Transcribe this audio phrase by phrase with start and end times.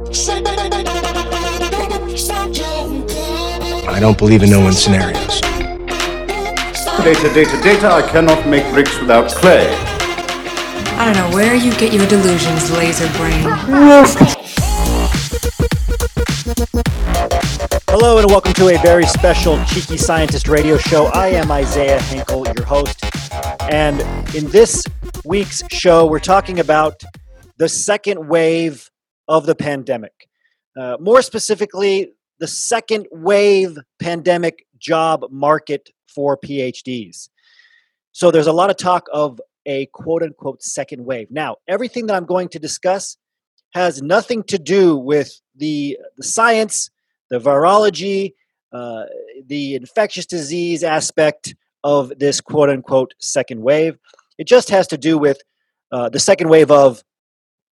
[0.00, 0.04] I
[3.98, 5.40] don't believe in no one scenarios.
[7.02, 7.90] Data, data, data.
[7.90, 9.66] I cannot make bricks without clay.
[10.94, 13.42] I don't know where you get your delusions, laser brain.
[17.88, 21.06] Hello and welcome to a very special Cheeky Scientist radio show.
[21.06, 23.04] I am Isaiah Hankel, your host.
[23.68, 24.00] And
[24.36, 24.84] in this
[25.24, 27.02] week's show, we're talking about
[27.56, 28.88] the second wave
[29.28, 30.28] of the pandemic.
[30.76, 37.28] Uh, more specifically, the second wave pandemic job market for PhDs.
[38.12, 41.30] So there's a lot of talk of a quote unquote second wave.
[41.30, 43.16] Now, everything that I'm going to discuss
[43.74, 46.90] has nothing to do with the, the science,
[47.30, 48.32] the virology,
[48.72, 49.04] uh,
[49.46, 51.54] the infectious disease aspect
[51.84, 53.98] of this quote unquote second wave.
[54.38, 55.40] It just has to do with
[55.92, 57.02] uh, the second wave of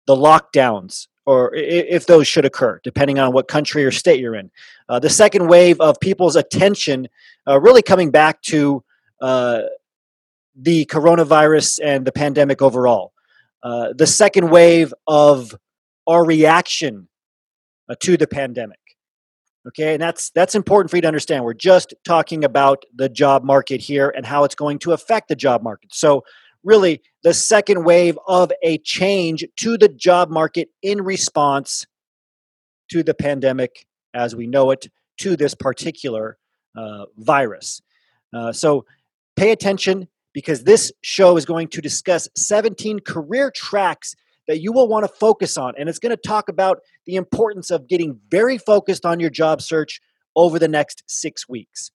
[0.08, 4.52] the lockdowns or if those should occur, depending on what country or state you're in.
[4.88, 7.08] Uh, the second wave of people's attention
[7.48, 8.84] uh, really coming back to
[9.22, 9.62] uh,
[10.56, 13.12] the coronavirus and the pandemic overall.
[13.64, 15.56] Uh, the second wave of
[16.08, 17.08] our reaction
[17.90, 18.80] uh, to the pandemic.
[19.68, 21.44] Okay, and that's that's important for you to understand.
[21.44, 25.36] We're just talking about the job market here and how it's going to affect the
[25.36, 25.92] job market.
[25.92, 26.24] So
[26.66, 31.86] really the second wave of a change to the job market in response
[32.90, 33.86] to the pandemic
[34.16, 36.38] as we know it, to this particular
[36.76, 37.82] uh, virus.
[38.34, 38.86] Uh, so
[39.36, 44.16] pay attention because this show is going to discuss 17 career tracks
[44.48, 45.74] that you will want to focus on.
[45.78, 49.62] And it's going to talk about the importance of getting very focused on your job
[49.62, 50.02] search
[50.36, 51.92] over the next six weeks.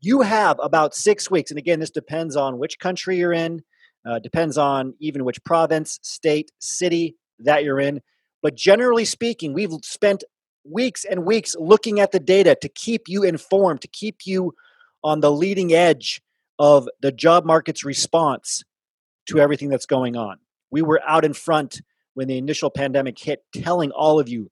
[0.00, 1.50] You have about six weeks.
[1.50, 3.62] And again, this depends on which country you're in,
[4.06, 8.00] uh, depends on even which province, state, city that you're in.
[8.42, 10.24] But generally speaking, we've spent
[10.64, 14.54] weeks and weeks looking at the data to keep you informed, to keep you
[15.02, 16.22] on the leading edge
[16.58, 18.62] of the job market's response
[19.26, 20.38] to everything that's going on.
[20.70, 21.80] We were out in front
[22.14, 24.50] when the initial pandemic hit, telling all of you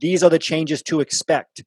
[0.00, 1.64] these are the changes to expect.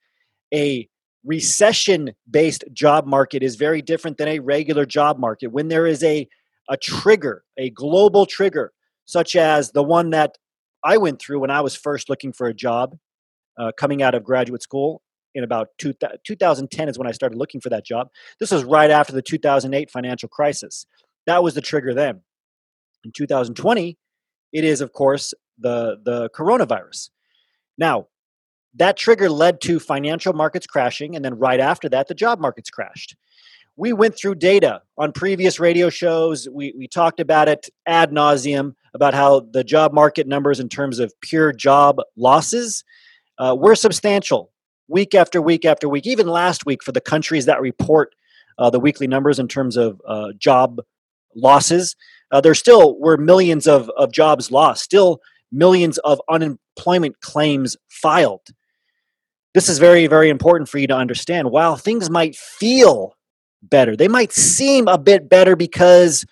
[0.54, 0.88] A
[1.26, 5.48] recession based job market is very different than a regular job market.
[5.48, 6.28] When there is a
[6.70, 8.72] a trigger, a global trigger,
[9.06, 10.38] such as the one that
[10.84, 12.98] I went through when I was first looking for a job
[13.58, 15.02] uh, coming out of graduate school
[15.36, 15.94] in about two,
[16.26, 18.10] 2010 is when I started looking for that job.
[18.40, 20.86] This was right after the 2008 financial crisis.
[21.26, 22.22] That was the trigger then.
[23.04, 23.98] In 2020,
[24.54, 27.10] it is, of course, the, the coronavirus.
[27.78, 28.08] Now,
[28.76, 32.70] that trigger led to financial markets crashing, and then right after that, the job markets
[32.70, 33.16] crashed
[33.80, 36.50] we went through data on previous radio shows.
[36.52, 41.00] We, we talked about it ad nauseum about how the job market numbers in terms
[41.00, 42.84] of pure job losses
[43.38, 44.52] uh, were substantial
[44.90, 48.14] week after week after week, even last week for the countries that report
[48.58, 50.82] uh, the weekly numbers in terms of uh, job
[51.34, 51.96] losses.
[52.32, 55.22] Uh, there still were millions of, of jobs lost, still
[55.54, 58.46] millions of unemployment claims filed.
[59.54, 61.50] This is very, very important for you to understand.
[61.50, 63.16] While things might feel
[63.62, 63.96] better.
[63.96, 66.26] They might seem a bit better because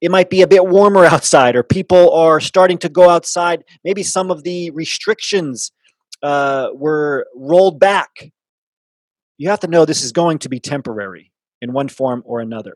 [0.00, 3.64] it might be a bit warmer outside or people are starting to go outside.
[3.84, 5.72] Maybe some of the restrictions
[6.22, 8.32] uh, were rolled back.
[9.38, 12.74] You have to know this is going to be temporary in one form or another.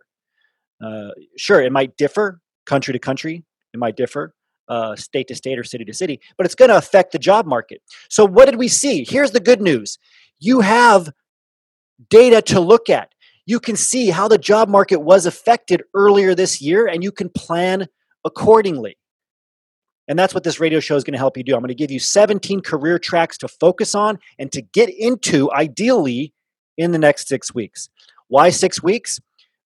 [0.84, 4.34] Uh, sure, it might differ country to country, it might differ
[4.68, 7.46] uh, state to state or city to city, but it's going to affect the job
[7.46, 7.80] market.
[8.10, 9.04] So, what did we see?
[9.08, 9.98] Here's the good news
[10.38, 11.10] you have
[12.10, 13.10] data to look at
[13.46, 17.30] you can see how the job market was affected earlier this year and you can
[17.30, 17.86] plan
[18.24, 18.98] accordingly.
[20.08, 21.54] And that's what this radio show is going to help you do.
[21.54, 25.50] I'm going to give you 17 career tracks to focus on and to get into,
[25.52, 26.32] ideally,
[26.76, 27.88] in the next six weeks.
[28.28, 29.20] Why six weeks?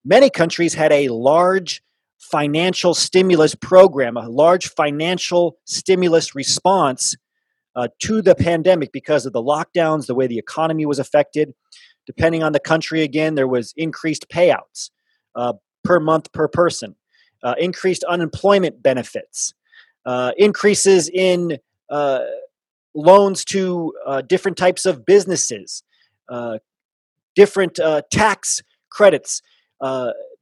[0.05, 1.83] Many countries had a large
[2.19, 7.17] financial stimulus program, a large financial stimulus response
[7.77, 11.53] uh, to the pandemic because of the lockdowns, the way the economy was affected.
[12.17, 14.91] Depending on the country, again, there was increased payouts
[15.37, 15.53] uh,
[15.85, 16.97] per month per person,
[17.45, 19.55] uh, increased unemployment benefits,
[20.05, 21.59] uh, increases in
[21.89, 22.19] uh,
[22.97, 25.85] loans to uh, different types of businesses,
[26.29, 26.59] uh,
[27.37, 27.79] different
[28.11, 28.61] tax
[28.91, 29.41] credits.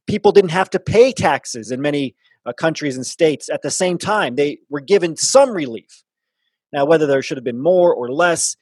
[0.07, 2.15] people didn't have to pay taxes in many
[2.57, 4.35] countries and states at the same time.
[4.35, 6.03] They were given some relief.
[6.73, 8.55] Now, whether there should have been more or less,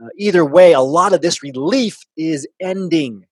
[0.00, 3.26] uh, either way, a lot of this relief is ending.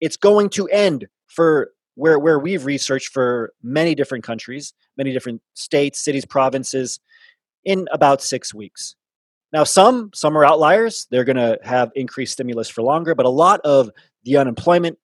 [0.00, 5.42] It's going to end for where, where we've researched for many different countries, many different
[5.54, 7.00] states, cities, provinces,
[7.64, 8.94] in about six weeks.
[9.52, 11.06] Now, some some are outliers.
[11.10, 13.90] They're going to have increased stimulus for longer, but a lot of
[14.24, 14.98] the unemployment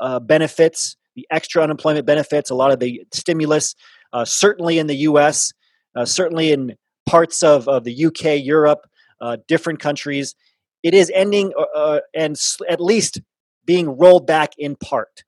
[0.00, 3.74] uh, benefits, the extra unemployment benefits, a lot of the stimulus,
[4.12, 5.52] uh, certainly in the U.S.,
[5.94, 6.74] uh, certainly in
[7.06, 8.88] parts of, of the UK, Europe,
[9.22, 10.34] uh, different countries,
[10.82, 12.36] it is ending uh, uh, and
[12.68, 13.22] at least
[13.64, 15.24] being rolled back in part.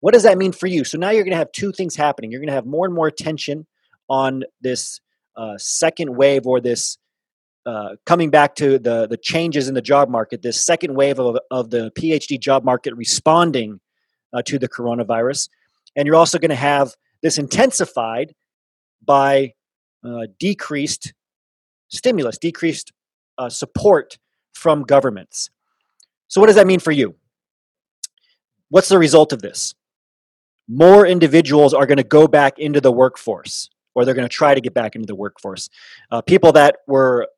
[0.00, 0.82] What does that mean for you?
[0.84, 2.32] So now you're going to have two things happening.
[2.32, 3.66] You're going to have more and more attention
[4.08, 5.00] on this
[5.58, 6.98] second wave or this
[7.66, 11.36] uh, coming back to the the changes in the job market, this second wave of,
[11.50, 13.80] of the PhD job market responding
[14.32, 15.48] uh, to the coronavirus,
[15.96, 18.34] and you're also going to have this intensified
[19.04, 19.54] by
[20.04, 21.12] uh, decreased
[21.88, 22.92] stimulus, decreased
[23.38, 24.18] uh, support
[24.54, 25.50] from governments.
[26.28, 27.16] So, what does that mean for you?
[28.68, 29.74] What's the result of this?
[30.68, 34.54] More individuals are going to go back into the workforce, or they're going to try
[34.54, 35.68] to get back into the workforce.
[36.10, 37.28] Uh, people that were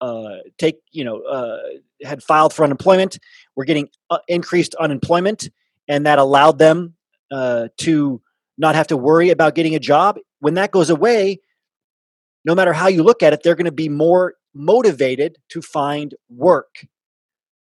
[0.00, 1.58] uh, take you know uh,
[2.04, 3.18] had filed for unemployment
[3.56, 5.50] were getting uh, increased unemployment
[5.88, 6.94] and that allowed them
[7.32, 8.20] uh, to
[8.56, 11.40] not have to worry about getting a job when that goes away
[12.44, 16.14] no matter how you look at it they're going to be more motivated to find
[16.28, 16.86] work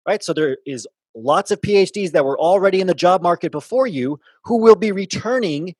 [0.07, 0.23] right?
[0.23, 4.19] So there is lots of phds that were already in the job market before you
[4.45, 5.75] who will be returning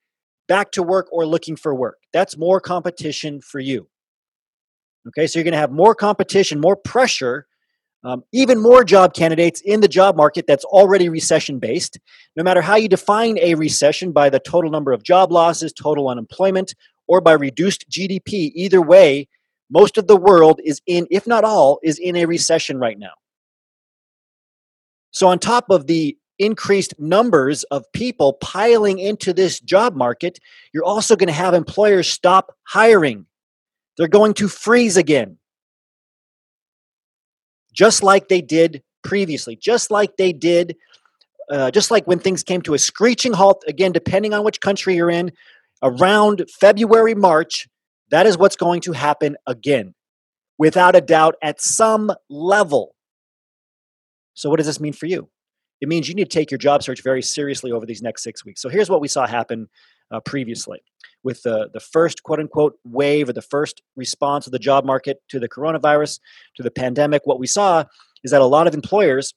[0.47, 1.97] back to work or looking for work.
[2.11, 3.87] That's more competition for you.
[5.07, 7.47] Okay, so you're going to have more competition, more pressure,
[8.03, 11.97] um, even more job candidates in the job market that's already recession based.
[12.35, 16.09] No matter how you define a recession by the total number of job losses, total
[16.09, 16.75] unemployment,
[17.07, 19.27] or by reduced GDP, either way,
[19.73, 23.13] most of the world is in, if not all, is in a recession right now.
[25.11, 30.39] So, on top of the increased numbers of people piling into this job market,
[30.73, 33.25] you're also going to have employers stop hiring
[33.97, 35.37] they're going to freeze again.
[37.73, 40.75] Just like they did previously, just like they did,
[41.49, 44.95] uh, just like when things came to a screeching halt, again, depending on which country
[44.95, 45.31] you're in,
[45.81, 47.67] around February, March,
[48.11, 49.93] that is what's going to happen again,
[50.57, 52.95] without a doubt, at some level.
[54.33, 55.29] So, what does this mean for you?
[55.81, 58.45] It means you need to take your job search very seriously over these next six
[58.45, 58.61] weeks.
[58.61, 59.69] So, here's what we saw happen
[60.11, 60.81] uh, previously
[61.23, 65.21] with the, the first quote unquote wave or the first response of the job market
[65.29, 66.19] to the coronavirus,
[66.55, 67.83] to the pandemic, what we saw
[68.23, 69.33] is that a lot of employers,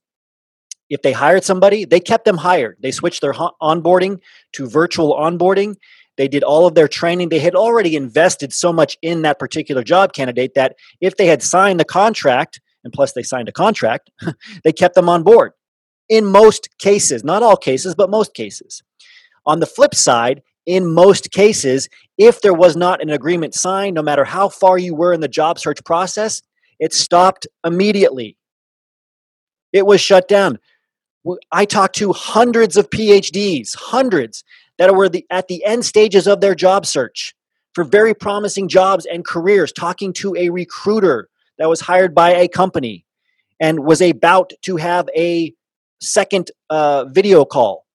[0.90, 2.76] if they hired somebody, they kept them hired.
[2.80, 4.20] They switched their onboarding
[4.52, 5.76] to virtual onboarding.
[6.16, 7.28] They did all of their training.
[7.28, 11.42] They had already invested so much in that particular job candidate that if they had
[11.42, 14.10] signed the contract, and plus they signed a contract,
[14.64, 15.52] they kept them on board
[16.08, 18.82] in most cases, not all cases, but most cases.
[19.44, 24.02] On the flip side, in most cases, if there was not an agreement signed, no
[24.02, 26.42] matter how far you were in the job search process,
[26.78, 28.36] it stopped immediately.
[29.72, 30.58] It was shut down.
[31.50, 34.44] I talked to hundreds of PhDs, hundreds
[34.78, 37.34] that were the, at the end stages of their job search
[37.75, 41.28] for very promising jobs and careers, talking to a recruiter
[41.58, 43.05] that was hired by a company
[43.61, 45.55] and was about to have a
[46.00, 47.87] second uh, video call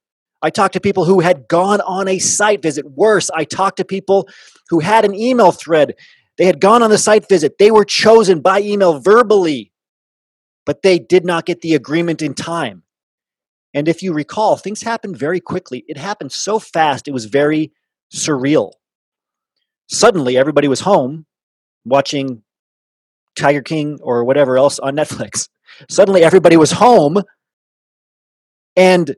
[0.42, 2.86] I talked to people who had gone on a site visit.
[2.92, 4.28] Worse, I talked to people
[4.70, 5.96] who had an email thread.
[6.38, 7.58] They had gone on the site visit.
[7.60, 9.72] They were chosen by email verbally,
[10.66, 12.84] but they did not get the agreement in time.
[13.74, 15.86] And if you recall, things happened very quickly.
[15.88, 17.72] It happened so fast, it was very
[18.14, 18.74] surreal.
[19.88, 21.26] Suddenly, everybody was home
[21.86, 22.44] watching
[23.36, 25.48] Tiger King or whatever else on Netflix.
[25.90, 27.22] Suddenly, everybody was home
[28.76, 29.16] and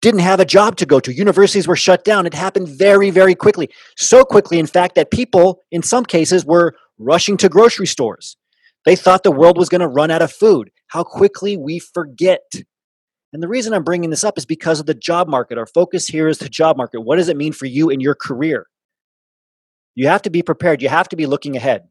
[0.00, 1.12] didn't have a job to go to.
[1.12, 2.26] Universities were shut down.
[2.26, 3.70] It happened very, very quickly.
[3.96, 8.36] So quickly, in fact, that people, in some cases, were rushing to grocery stores.
[8.84, 10.70] They thought the world was going to run out of food.
[10.88, 12.42] How quickly we forget.
[13.32, 15.58] And the reason I'm bringing this up is because of the job market.
[15.58, 17.00] Our focus here is the job market.
[17.00, 18.66] What does it mean for you in your career?
[19.94, 21.88] You have to be prepared, you have to be looking ahead.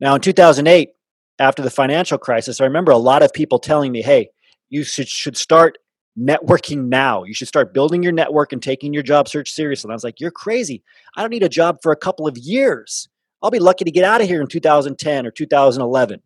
[0.00, 0.90] Now, in 2008,
[1.38, 4.28] after the financial crisis, I remember a lot of people telling me, hey,
[4.68, 5.78] you should, should start
[6.18, 7.24] networking now.
[7.24, 9.88] You should start building your network and taking your job search seriously.
[9.88, 10.82] And I was like, You're crazy.
[11.16, 13.08] I don't need a job for a couple of years.
[13.42, 16.22] I'll be lucky to get out of here in 2010 or 2011.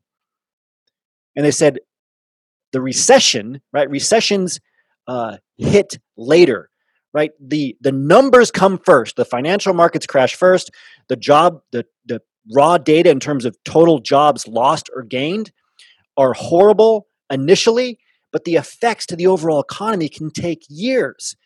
[1.35, 1.79] And they said,
[2.73, 3.89] The recession, right?
[3.89, 4.61] Recessions
[5.09, 6.69] uh, hit later,
[7.15, 7.31] right?
[7.41, 9.17] The, the numbers come first.
[9.17, 10.71] The financial markets crash first.
[11.09, 12.21] The job, the, the
[12.55, 15.53] raw data in terms of total jobs lost or gained
[16.17, 17.99] are horrible initially
[18.37, 21.37] but the effects to the overall economy can take years.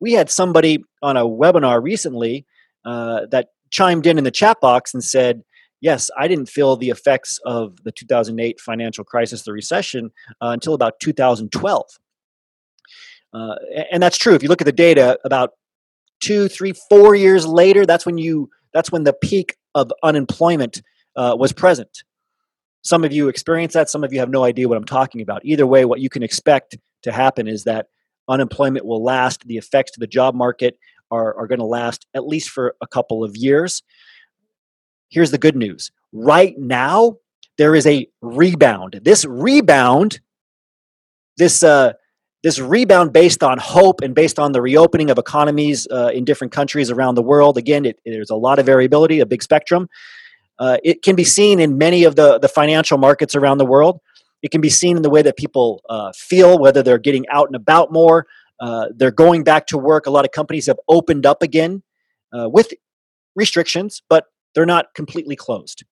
[0.00, 2.44] We had somebody on a webinar recently
[2.84, 5.44] uh, that chimed in in the chat box and said,
[5.80, 10.10] yes, I didn't feel the effects of the 2008 financial crisis, the recession,
[10.40, 11.86] uh, until about 2012.
[13.32, 13.54] Uh,
[13.90, 14.34] and that's true.
[14.34, 15.52] If you look at the data, about
[16.20, 20.82] two, three, four years later, that's when you that's when the peak of unemployment
[21.16, 22.04] uh, was present.
[22.82, 23.90] Some of you experience that.
[23.90, 25.44] Some of you have no idea what I'm talking about.
[25.44, 27.86] Either way, what you can expect to happen is that
[28.28, 29.46] unemployment will last.
[29.46, 30.78] The effects to the job market
[31.10, 33.82] are, are going to last at least for a couple of years.
[35.10, 37.16] Here's the good news right now,
[37.58, 39.00] there is a rebound.
[39.02, 40.20] This rebound,
[41.36, 41.92] this, uh,
[42.42, 46.52] this rebound based on hope and based on the reopening of economies uh, in different
[46.52, 47.58] countries around the world.
[47.58, 49.88] Again, it, there's a lot of variability, a big spectrum.
[50.58, 54.00] Uh, it can be seen in many of the, the financial markets around the world.
[54.42, 57.48] It can be seen in the way that people uh, feel, whether they're getting out
[57.48, 58.26] and about more,
[58.58, 60.06] uh, they're going back to work.
[60.06, 61.82] A lot of companies have opened up again
[62.32, 62.72] uh, with
[63.34, 65.84] restrictions, but they're not completely closed.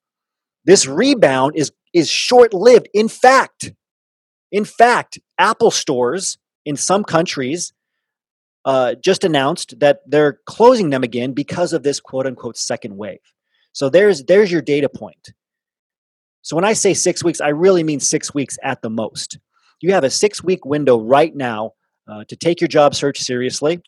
[0.64, 2.88] This rebound is is short lived.
[2.92, 3.72] In fact,
[4.52, 7.72] in fact, Apple stores in some countries
[8.64, 13.20] uh, just announced that they're closing them again because of this quote unquote second wave.
[13.72, 15.32] So there's there's your data point.
[16.42, 19.38] So when I say six weeks, I really mean six weeks at the most.
[19.80, 21.72] You have a six week window right now
[22.08, 23.80] uh, to take your job search seriously,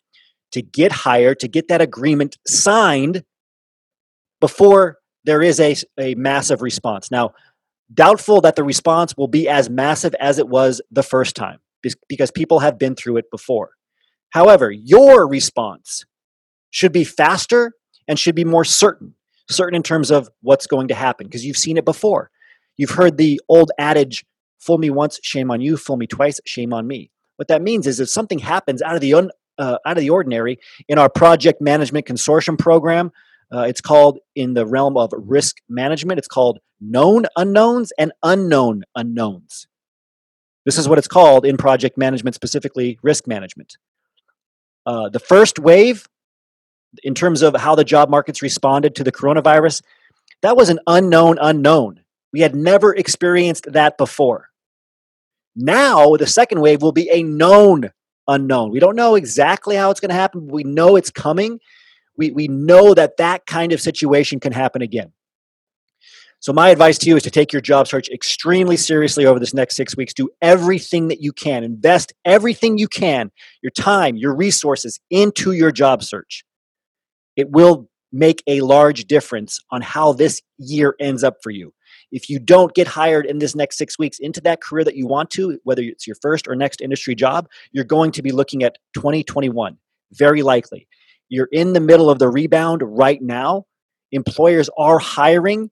[0.51, 3.23] to get hired, to get that agreement signed
[4.41, 7.09] before there is a, a massive response.
[7.11, 7.31] Now,
[7.93, 11.59] doubtful that the response will be as massive as it was the first time
[12.09, 13.71] because people have been through it before.
[14.31, 16.05] However, your response
[16.69, 17.73] should be faster
[18.07, 19.15] and should be more certain,
[19.49, 22.31] certain in terms of what's going to happen because you've seen it before.
[22.77, 24.25] You've heard the old adage,
[24.59, 27.11] fool me once, shame on you, fool me twice, shame on me.
[27.35, 30.09] What that means is if something happens out of the un, uh, out of the
[30.09, 33.11] ordinary in our project management consortium program,
[33.53, 36.17] uh, it's called in the realm of risk management.
[36.17, 39.67] It's called known unknowns and unknown unknowns.
[40.65, 43.77] This is what it's called in project management, specifically risk management.
[44.85, 46.07] Uh, the first wave,
[47.03, 49.81] in terms of how the job markets responded to the coronavirus,
[50.41, 52.01] that was an unknown unknown.
[52.33, 54.49] We had never experienced that before.
[55.55, 57.91] Now, the second wave will be a known
[58.27, 58.71] unknown.
[58.71, 61.59] We don't know exactly how it's going to happen, but we know it's coming.
[62.17, 65.13] We, we know that that kind of situation can happen again.
[66.39, 69.53] So, my advice to you is to take your job search extremely seriously over this
[69.53, 70.13] next six weeks.
[70.13, 75.71] Do everything that you can, invest everything you can, your time, your resources into your
[75.71, 76.43] job search.
[77.35, 81.73] It will make a large difference on how this year ends up for you
[82.11, 85.07] if you don't get hired in this next six weeks into that career that you
[85.07, 88.63] want to, whether it's your first or next industry job, you're going to be looking
[88.63, 89.77] at 2021,
[90.11, 90.87] very likely.
[91.31, 93.63] You're in the middle of the rebound right now.
[94.11, 95.71] Employers are hiring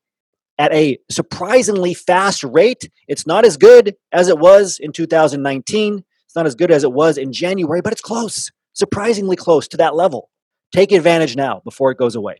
[0.57, 2.89] at a surprisingly fast rate.
[3.09, 6.05] It's not as good as it was in 2019.
[6.25, 9.77] It's not as good as it was in January, but it's close, surprisingly close to
[9.77, 10.29] that level.
[10.71, 12.37] Take advantage now before it goes away.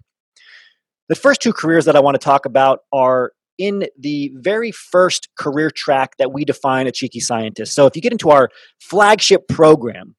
[1.09, 5.27] The first two careers that I want to talk about are in the very first
[5.38, 7.73] career track that we define a cheeky scientist.
[7.73, 8.47] So if you get into our
[8.79, 10.15] flagship program,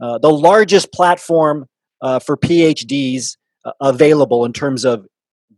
[0.00, 1.66] uh, the largest platform
[2.04, 5.06] uh, for PhDs uh, available in terms of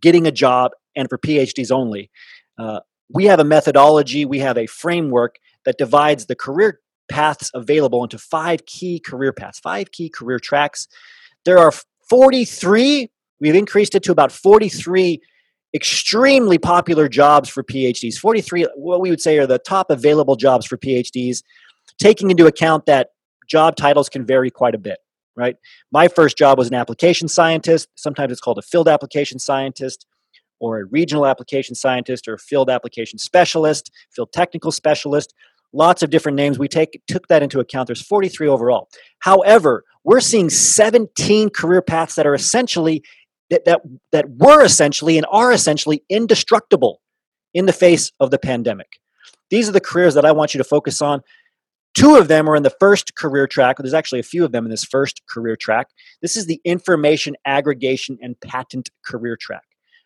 [0.01, 2.11] getting a job and for PhDs only,
[2.59, 2.81] uh,
[3.13, 8.17] we have a methodology, we have a framework that divides the career paths available into
[8.19, 10.89] five key career paths, five key career tracks.
[11.45, 11.73] There are
[12.09, 13.11] 43,
[13.41, 15.21] we've increased it to about 43
[15.75, 18.17] extremely popular jobs for PhDs.
[18.17, 21.43] 43, what we would say are the top available jobs for PhDs,
[21.99, 23.11] taking into account that
[23.49, 24.99] job titles can vary quite a bit,
[25.37, 25.57] right?
[25.93, 27.89] My first job was an application scientist.
[27.97, 30.07] Sometimes it's called a field application scientist
[30.59, 35.35] or a regional application scientist or a field application specialist, field technical specialist.
[35.73, 36.59] Lots of different names.
[36.59, 37.89] We take took that into account.
[37.89, 38.89] There's 43 overall.
[39.19, 43.03] However, we're seeing 17 career paths that are essentially
[43.51, 43.81] that, that,
[44.13, 47.01] that were essentially and are essentially indestructible
[47.55, 48.99] in the face of the pandemic.
[49.51, 51.21] These are the careers that I want you to focus on.
[51.97, 53.79] Two of them are in the first career track.
[53.79, 55.89] There's actually a few of them in this first career track.
[56.21, 59.63] This is the information aggregation and patent career track.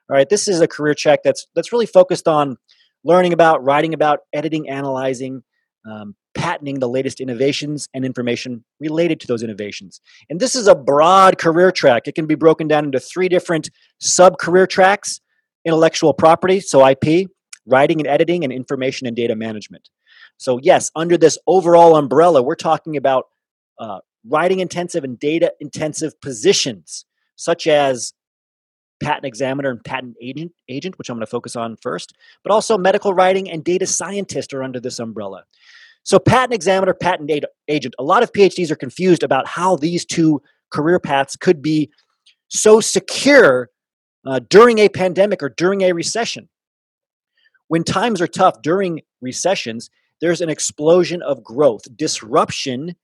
[0.09, 2.57] All right, this is a career track that's that's really focused on
[3.03, 5.43] learning about, writing about, editing, analyzing,
[5.91, 10.01] um, patenting the latest innovations and information related to those innovations.
[10.29, 12.07] And this is a broad career track.
[12.07, 13.69] It can be broken down into three different
[13.99, 15.21] sub career tracks
[15.65, 17.29] intellectual property, so IP,
[17.67, 19.91] writing and editing, and information and data management.
[20.41, 23.27] So, yes, under this overall umbrella, we're talking about
[23.79, 27.05] uh, writing intensive and data intensive positions,
[27.37, 28.15] such as
[29.03, 32.79] patent examiner and patent agent, agent, which I'm going to focus on first, but also
[32.79, 35.45] medical writing and data scientist are under this umbrella.
[36.05, 37.31] So, patent examiner, patent
[37.69, 41.91] agent, a lot of PhDs are confused about how these two career paths could be
[42.49, 43.69] so secure
[44.27, 46.49] uh, during a pandemic or during a recession.
[47.69, 49.91] When times are tough during recessions,
[50.21, 51.83] there's an explosion of growth.
[51.97, 52.97] Disruption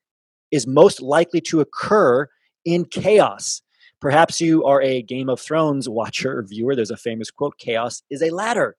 [0.51, 2.29] is most likely to occur
[2.65, 3.63] in chaos.
[4.01, 6.77] Perhaps you are a Game of Thrones watcher or viewer.
[6.77, 8.77] There's a famous quote chaos is a ladder.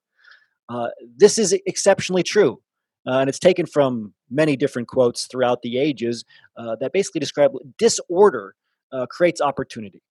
[0.68, 2.60] Uh, this is exceptionally true.
[3.06, 6.24] Uh, and it's taken from many different quotes throughout the ages
[6.56, 8.54] uh, that basically describe disorder
[8.92, 10.02] uh, creates opportunity.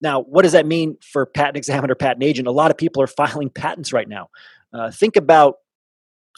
[0.00, 2.46] Now, what does that mean for patent examiner, patent agent?
[2.46, 4.28] A lot of people are filing patents right now.
[4.72, 5.56] Uh, think about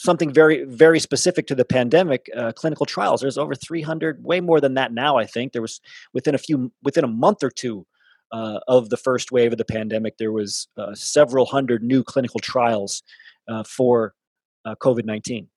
[0.03, 3.21] something very, very specific to the pandemic uh, clinical trials.
[3.21, 5.53] There's over 300, way more than that now, I think.
[5.53, 5.81] There was
[6.13, 7.87] within a few, within a month or two,
[8.33, 12.41] uh, of the first wave of the pandemic, there was uh, several hundred new clinical
[12.41, 13.03] trials
[13.49, 14.15] uh, for
[14.65, 15.49] uh, COVID 19.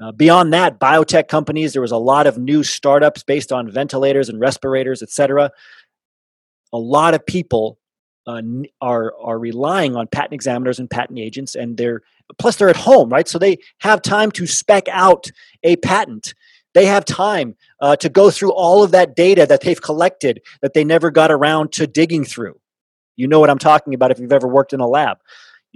[0.00, 4.28] Uh, beyond that, biotech companies, there was a lot of new startups based on ventilators
[4.28, 5.50] and respirators, et cetera.
[6.72, 7.78] A lot of people
[8.26, 8.42] uh,
[8.80, 12.02] are are relying on patent examiners and patent agents, and they're
[12.38, 13.28] plus they're at home, right?
[13.28, 15.30] So they have time to spec out
[15.62, 16.34] a patent.
[16.72, 20.72] They have time uh, to go through all of that data that they've collected that
[20.72, 22.60] they never got around to digging through.
[23.16, 25.18] You know what I'm talking about if you've ever worked in a lab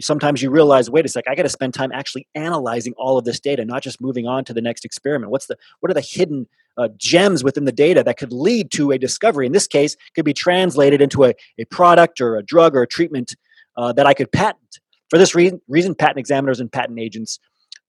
[0.01, 3.25] sometimes you realize wait a sec i got to spend time actually analyzing all of
[3.25, 5.31] this data not just moving on to the next experiment.
[5.31, 6.47] What's the what are the hidden
[6.77, 9.47] uh, gems within the data that could lead to a discovery?
[9.47, 12.87] In this case could be translated into a, a product or a drug or a
[12.87, 13.37] treatment
[13.77, 14.81] uh, that i could patent.
[15.11, 17.39] For this reason, reason patent examiners and patent agents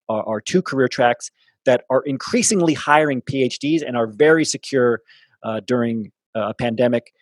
[0.09, 1.31] are, are two career tracks
[1.65, 5.01] that are increasingly hiring phds and are very secure
[5.43, 7.13] uh, during a pandemic.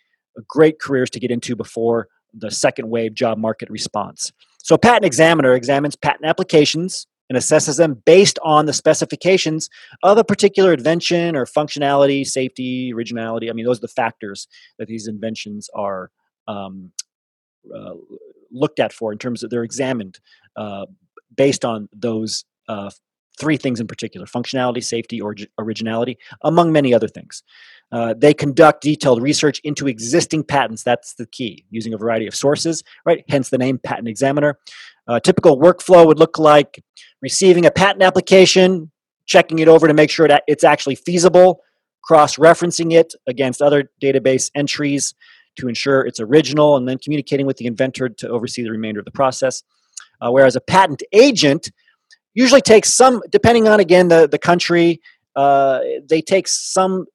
[0.48, 4.32] Great careers to get into before the second wave job market response
[4.64, 9.68] so, a patent examiner examines patent applications and assesses them based on the specifications
[10.02, 13.50] of a particular invention or functionality, safety, originality.
[13.50, 14.48] I mean, those are the factors
[14.78, 16.10] that these inventions are
[16.48, 16.92] um,
[17.74, 17.92] uh,
[18.50, 20.18] looked at for in terms of they're examined
[20.56, 20.86] uh,
[21.36, 22.90] based on those uh,
[23.38, 27.42] three things in particular functionality, safety, or originality, among many other things.
[27.92, 30.82] Uh, they conduct detailed research into existing patents.
[30.82, 33.24] That's the key, using a variety of sources, right?
[33.28, 34.58] Hence the name patent examiner.
[35.06, 36.82] A typical workflow would look like
[37.22, 38.90] receiving a patent application,
[39.26, 41.60] checking it over to make sure that it's actually feasible,
[42.02, 45.14] cross referencing it against other database entries
[45.56, 49.04] to ensure it's original, and then communicating with the inventor to oversee the remainder of
[49.04, 49.62] the process.
[50.20, 51.70] Uh, whereas a patent agent
[52.34, 55.00] usually takes some, depending on again the, the country,
[55.36, 57.06] uh, they take some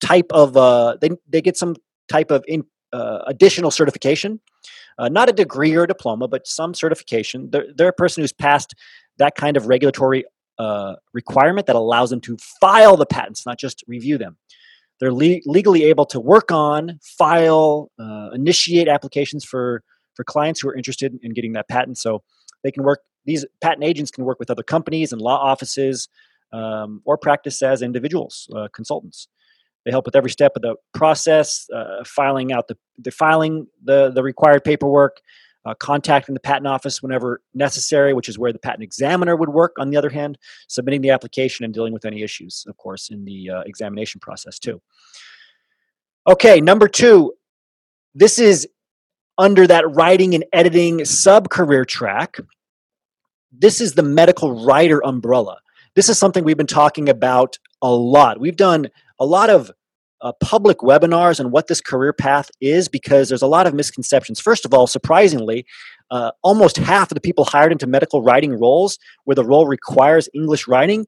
[0.00, 1.76] type of uh, they they get some
[2.08, 4.40] type of in, uh, additional certification,
[4.98, 7.50] uh, not a degree or a diploma, but some certification.
[7.50, 8.74] They're, they're a person who's passed
[9.18, 10.24] that kind of regulatory
[10.58, 14.36] uh, requirement that allows them to file the patents, not just review them.
[15.00, 19.82] They're le- legally able to work on, file, uh, initiate applications for
[20.14, 21.98] for clients who are interested in getting that patent.
[21.98, 22.22] So
[22.64, 23.00] they can work.
[23.26, 26.08] These patent agents can work with other companies and law offices,
[26.52, 29.28] um, or practice as individuals, uh, consultants.
[29.86, 34.10] They help with every step of the process, uh, filing out the, the filing the
[34.10, 35.20] the required paperwork,
[35.64, 39.76] uh, contacting the patent office whenever necessary, which is where the patent examiner would work.
[39.78, 43.24] On the other hand, submitting the application and dealing with any issues, of course, in
[43.24, 44.82] the uh, examination process too.
[46.26, 47.34] Okay, number two,
[48.12, 48.66] this is
[49.38, 52.38] under that writing and editing sub career track.
[53.52, 55.58] This is the medical writer umbrella.
[55.94, 58.40] This is something we've been talking about a lot.
[58.40, 59.70] We've done a lot of
[60.20, 64.40] uh, public webinars on what this career path is because there's a lot of misconceptions.
[64.40, 65.66] First of all, surprisingly,
[66.10, 70.28] uh, almost half of the people hired into medical writing roles where the role requires
[70.34, 71.06] English writing,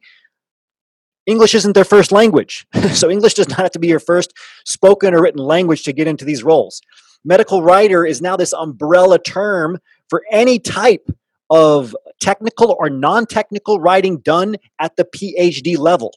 [1.27, 2.67] English isn't their first language.
[2.93, 4.33] so English does not have to be your first
[4.65, 6.81] spoken or written language to get into these roles.
[7.25, 11.11] Medical writer is now this umbrella term for any type
[11.51, 16.13] of technical or non technical writing done at the PhD level.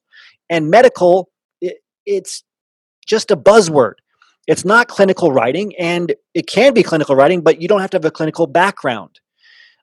[0.49, 1.29] And medical
[2.05, 2.43] it's
[3.05, 3.93] just a buzzword.
[4.47, 7.97] It's not clinical writing, and it can be clinical writing, but you don't have to
[7.97, 9.19] have a clinical background.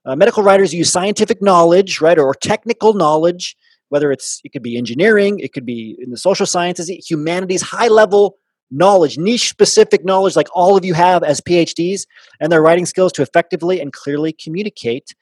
[0.04, 3.56] Uh, medical writers use scientific knowledge, right, or technical knowledge,
[3.88, 7.88] whether it's it could be engineering, it could be in the social sciences, humanities, high
[7.88, 8.36] level
[8.70, 12.06] knowledge, niche specific knowledge, like all of you have as PhDs,
[12.40, 15.14] and their writing skills to effectively and clearly communicate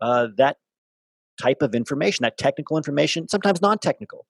[0.00, 0.56] uh, that
[1.40, 4.26] type of information, that technical information, sometimes non technical.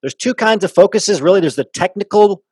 [0.00, 1.40] There's two kinds of focuses, really.
[1.40, 2.42] There's the technical,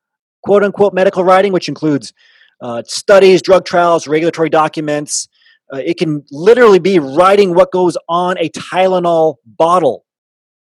[0.43, 2.13] quote unquote, medical writing, which includes
[2.61, 5.29] uh, studies, drug trials, regulatory documents.
[5.73, 10.05] Uh, it can literally be writing what goes on a Tylenol bottle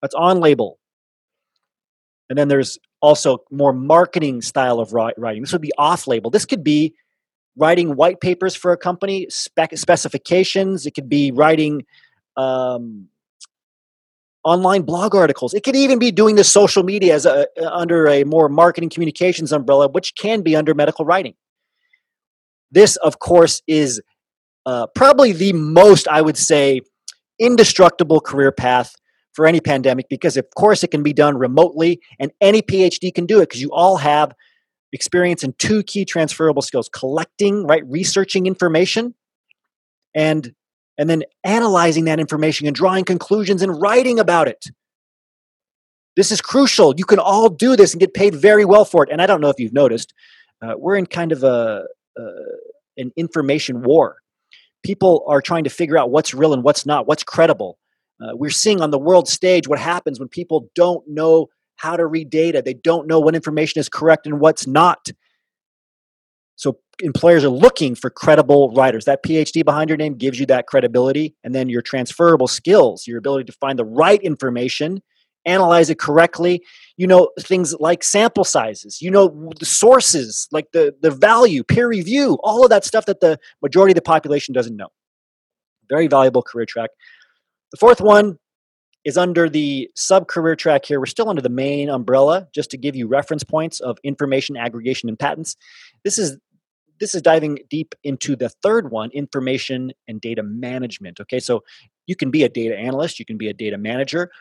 [0.02, 0.80] that's on label.
[2.30, 5.42] And then there's also more marketing style of writing.
[5.42, 6.30] This would be off label.
[6.30, 6.96] This could be
[7.56, 10.86] writing white papers for a company, spec- specifications.
[10.86, 11.86] It could be writing
[12.38, 13.08] um,
[14.44, 15.54] online blog articles.
[15.54, 19.52] It could even be doing the social media as a, under a more marketing communications
[19.52, 21.36] umbrella, which can be under medical writing.
[22.72, 24.02] This, of course, is
[24.66, 26.82] uh, probably the most, I would say,
[27.40, 28.96] indestructible career path
[29.34, 33.26] for any pandemic because, of course, it can be done remotely and any PhD can
[33.26, 34.34] do it because you all have
[34.92, 39.14] experience in two key transferable skills collecting, right, researching information
[40.16, 40.54] and
[41.00, 44.68] and then analyzing that information and drawing conclusions and writing about it.
[46.18, 46.94] This is crucial.
[46.98, 49.10] You can all do this and get paid very well for it.
[49.10, 50.14] And I don't know if you've noticed,
[50.62, 51.86] uh, we're in kind of a,
[52.20, 52.24] uh,
[52.98, 54.18] an information war.
[54.84, 57.80] People are trying to figure out what's real and what's not, what's credible.
[58.22, 62.06] Uh, we're seeing on the world stage what happens when people don't know how to
[62.06, 62.62] read data.
[62.62, 65.08] They don't know what information is correct and what's not.
[66.60, 69.06] So employers are looking for credible writers.
[69.06, 73.18] That PhD behind your name gives you that credibility, and then your transferable skills, your
[73.18, 75.02] ability to find the right information,
[75.46, 76.62] analyze it correctly.
[76.98, 79.02] You know things like sample sizes.
[79.02, 83.22] You know the sources, like the the value, peer review, all of that stuff that
[83.22, 84.90] the majority of the population doesn't know.
[85.90, 86.90] Very valuable career track.
[87.72, 88.38] The fourth one
[89.06, 91.00] is under the sub career track here.
[91.00, 95.08] We're still under the main umbrella, just to give you reference points of information aggregation
[95.08, 95.56] and patents.
[96.04, 96.38] This is
[97.00, 101.40] this is diving deep into the third one information and data management okay?
[101.40, 101.64] So
[102.08, 104.32] you can be a data analyst you can be a data manager.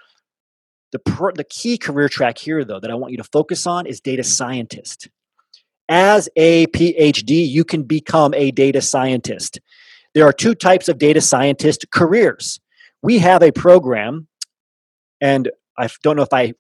[0.93, 1.01] The,
[1.35, 4.25] the key career track here though that i want you to focus on is data
[4.25, 5.09] scientist.
[5.89, 9.61] As a phd you can become a data scientist.
[10.15, 12.61] There are two types of data scientist careers.
[13.03, 14.29] We have a program
[15.21, 16.55] and i don't know if i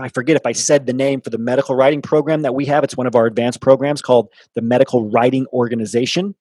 [0.00, 2.84] I forget if I said the name for the medical writing program that we have.
[2.84, 6.34] It's one of our advanced programs called the Medical Writing Organization.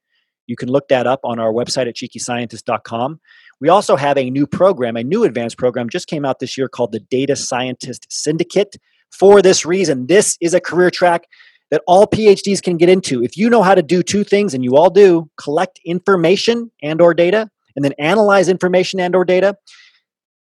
[0.48, 3.20] You can look that up on our website at cheekyscientist.com.
[3.62, 6.70] We also have a new program, a new advanced program just came out this year
[6.70, 8.76] called the Data Scientist Syndicate.
[9.12, 11.26] For this reason, this is a career track
[11.72, 13.24] that all PhDs can get into.
[13.24, 17.02] If you know how to do two things and you all do, collect information and
[17.02, 19.56] or data and then analyze information and or data,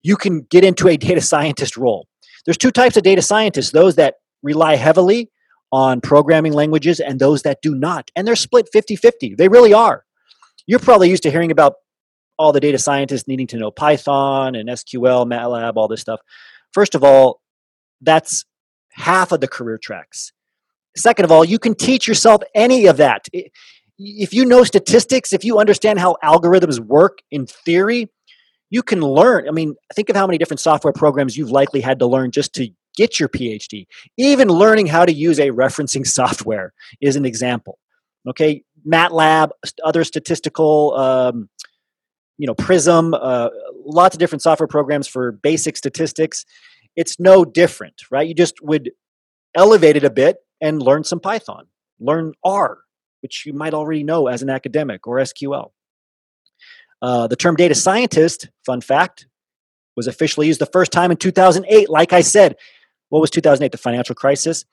[0.02, 2.07] you can get into a data scientist role.
[2.48, 5.30] There's two types of data scientists those that rely heavily
[5.70, 8.10] on programming languages and those that do not.
[8.16, 9.34] And they're split 50 50.
[9.34, 10.06] They really are.
[10.66, 11.74] You're probably used to hearing about
[12.38, 16.20] all the data scientists needing to know Python and SQL, MATLAB, all this stuff.
[16.72, 17.42] First of all,
[18.00, 18.46] that's
[18.92, 20.32] half of the career tracks.
[20.96, 23.26] Second of all, you can teach yourself any of that.
[23.98, 28.08] If you know statistics, if you understand how algorithms work in theory,
[28.70, 29.48] you can learn.
[29.48, 32.54] I mean, think of how many different software programs you've likely had to learn just
[32.54, 33.86] to get your PhD.
[34.16, 37.78] Even learning how to use a referencing software is an example.
[38.28, 39.50] Okay, MATLAB,
[39.84, 41.48] other statistical, um,
[42.36, 43.48] you know, Prism, uh,
[43.84, 46.44] lots of different software programs for basic statistics.
[46.94, 48.26] It's no different, right?
[48.26, 48.90] You just would
[49.54, 51.66] elevate it a bit and learn some Python,
[52.00, 52.78] learn R,
[53.20, 55.70] which you might already know as an academic, or SQL.
[57.00, 59.26] Uh, the term data scientist, fun fact,
[59.96, 61.88] was officially used the first time in 2008.
[61.88, 62.56] Like I said,
[63.08, 63.72] what was 2008?
[63.72, 64.64] The financial crisis,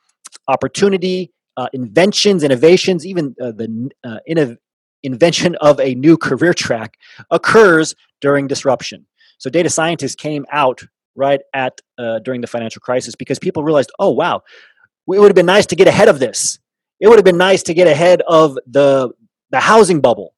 [0.47, 4.57] opportunity, uh, inventions, innovations, even uh, the uh, inno-
[5.03, 6.95] invention of a new career track
[7.31, 9.05] occurs during disruption.
[9.37, 10.83] So data scientists came out
[11.15, 14.41] right at uh, during the financial crisis because people realized, oh wow,
[15.07, 16.59] it would have been nice to get ahead of this.
[16.99, 19.11] It would have been nice to get ahead of the
[19.51, 20.33] the housing bubble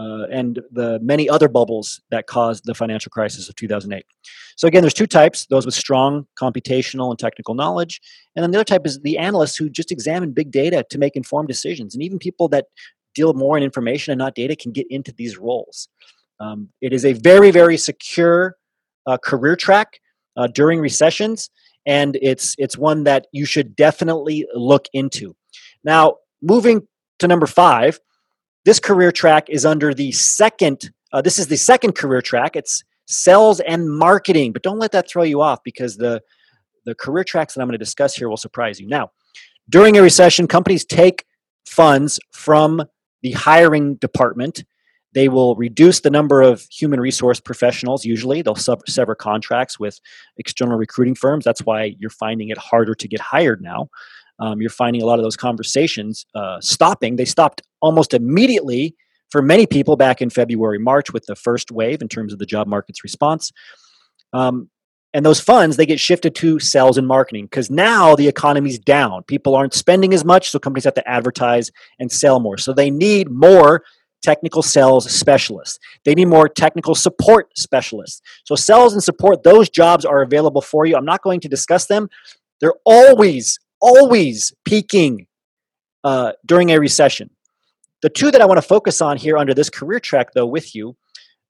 [0.00, 4.04] uh, and the many other bubbles that caused the financial crisis of 2008.
[4.56, 8.00] So again, there's two types: those with strong computational and technical knowledge,
[8.34, 11.16] and then the other type is the analysts who just examine big data to make
[11.16, 11.94] informed decisions.
[11.94, 12.66] And even people that
[13.14, 15.88] deal more in information and not data can get into these roles.
[16.38, 18.56] Um, it is a very, very secure
[19.06, 20.00] uh, career track
[20.36, 21.50] uh, during recessions,
[21.84, 25.36] and it's it's one that you should definitely look into.
[25.84, 26.86] Now, moving
[27.18, 28.00] to number five
[28.64, 32.56] this career track is under the second, uh, this is the second career track.
[32.56, 36.22] It's sales and marketing, but don't let that throw you off because the,
[36.84, 38.86] the career tracks that I'm going to discuss here will surprise you.
[38.86, 39.10] Now,
[39.68, 41.24] during a recession, companies take
[41.66, 42.82] funds from
[43.22, 44.64] the hiring department.
[45.12, 48.04] They will reduce the number of human resource professionals.
[48.04, 50.00] Usually, they'll sever contracts with
[50.36, 51.44] external recruiting firms.
[51.44, 53.88] That's why you're finding it harder to get hired now.
[54.40, 57.16] um, you're finding a lot of those conversations uh, stopping.
[57.16, 58.94] They stopped almost immediately
[59.30, 62.46] for many people back in February, March with the first wave in terms of the
[62.46, 63.52] job market's response.
[64.32, 64.68] Um,
[65.12, 69.24] and those funds they get shifted to sales and marketing because now the economy's down.
[69.24, 72.58] People aren't spending as much so companies have to advertise and sell more.
[72.58, 73.82] So they need more
[74.22, 75.78] technical sales specialists.
[76.04, 78.20] They need more technical support specialists.
[78.44, 80.96] So sales and support those jobs are available for you.
[80.96, 82.08] I'm not going to discuss them.
[82.60, 85.26] They're always always peaking
[86.04, 87.30] uh, during a recession
[88.02, 90.74] the two that I want to focus on here under this career track, though, with
[90.74, 90.96] you,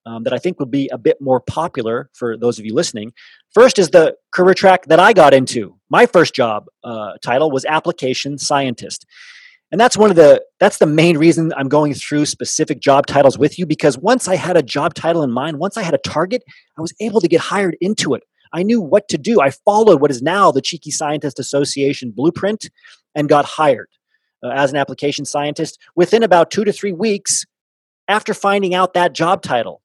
[0.05, 3.13] um, that I think would be a bit more popular for those of you listening.
[3.53, 5.77] First is the career track that I got into.
[5.89, 9.05] My first job uh, title was application scientist.
[9.71, 13.37] And that's one of the that's the main reason I'm going through specific job titles
[13.37, 15.99] with you because once I had a job title in mind, once I had a
[15.99, 16.43] target,
[16.77, 18.23] I was able to get hired into it.
[18.51, 19.39] I knew what to do.
[19.39, 22.69] I followed what is now the Cheeky Scientist Association blueprint
[23.15, 23.87] and got hired
[24.43, 27.45] uh, as an application scientist within about two to three weeks
[28.07, 29.81] after finding out that job title.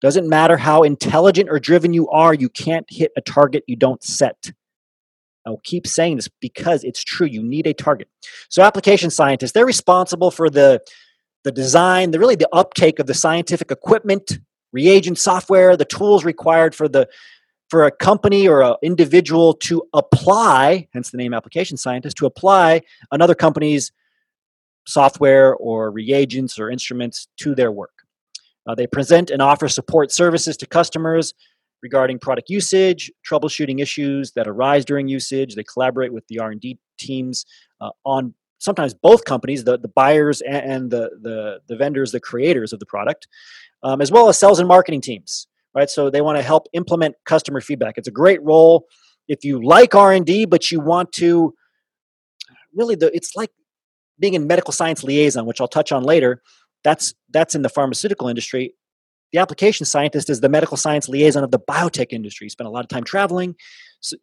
[0.00, 4.02] Doesn't matter how intelligent or driven you are, you can't hit a target you don't
[4.02, 4.52] set.
[5.46, 7.26] I'll keep saying this because it's true.
[7.26, 8.08] You need a target.
[8.48, 10.80] So, application scientists, they're responsible for the,
[11.44, 14.38] the design, the really the uptake of the scientific equipment,
[14.72, 17.08] reagent software, the tools required for the
[17.70, 22.82] for a company or an individual to apply, hence the name application scientist, to apply
[23.12, 23.92] another company's
[24.86, 27.92] software or reagents or instruments to their work.
[28.66, 31.32] Uh, they present and offer support services to customers
[31.82, 35.54] regarding product usage, troubleshooting issues that arise during usage.
[35.54, 37.46] They collaborate with the R&D teams
[37.80, 42.72] uh, on sometimes both companies, the, the buyers and, the, the, the vendors, the creators
[42.74, 43.26] of the product,
[43.82, 45.90] um, as well as sales and marketing teams right?
[45.90, 47.94] So they want to help implement customer feedback.
[47.96, 48.86] It's a great role
[49.28, 51.54] if you like R&D but you want to
[52.74, 53.50] really the it's like
[54.18, 56.42] being in medical science liaison, which I'll touch on later.
[56.84, 58.74] That's that's in the pharmaceutical industry.
[59.32, 62.46] The application scientist is the medical science liaison of the biotech industry.
[62.46, 63.54] You spend a lot of time traveling.
[64.00, 64.16] So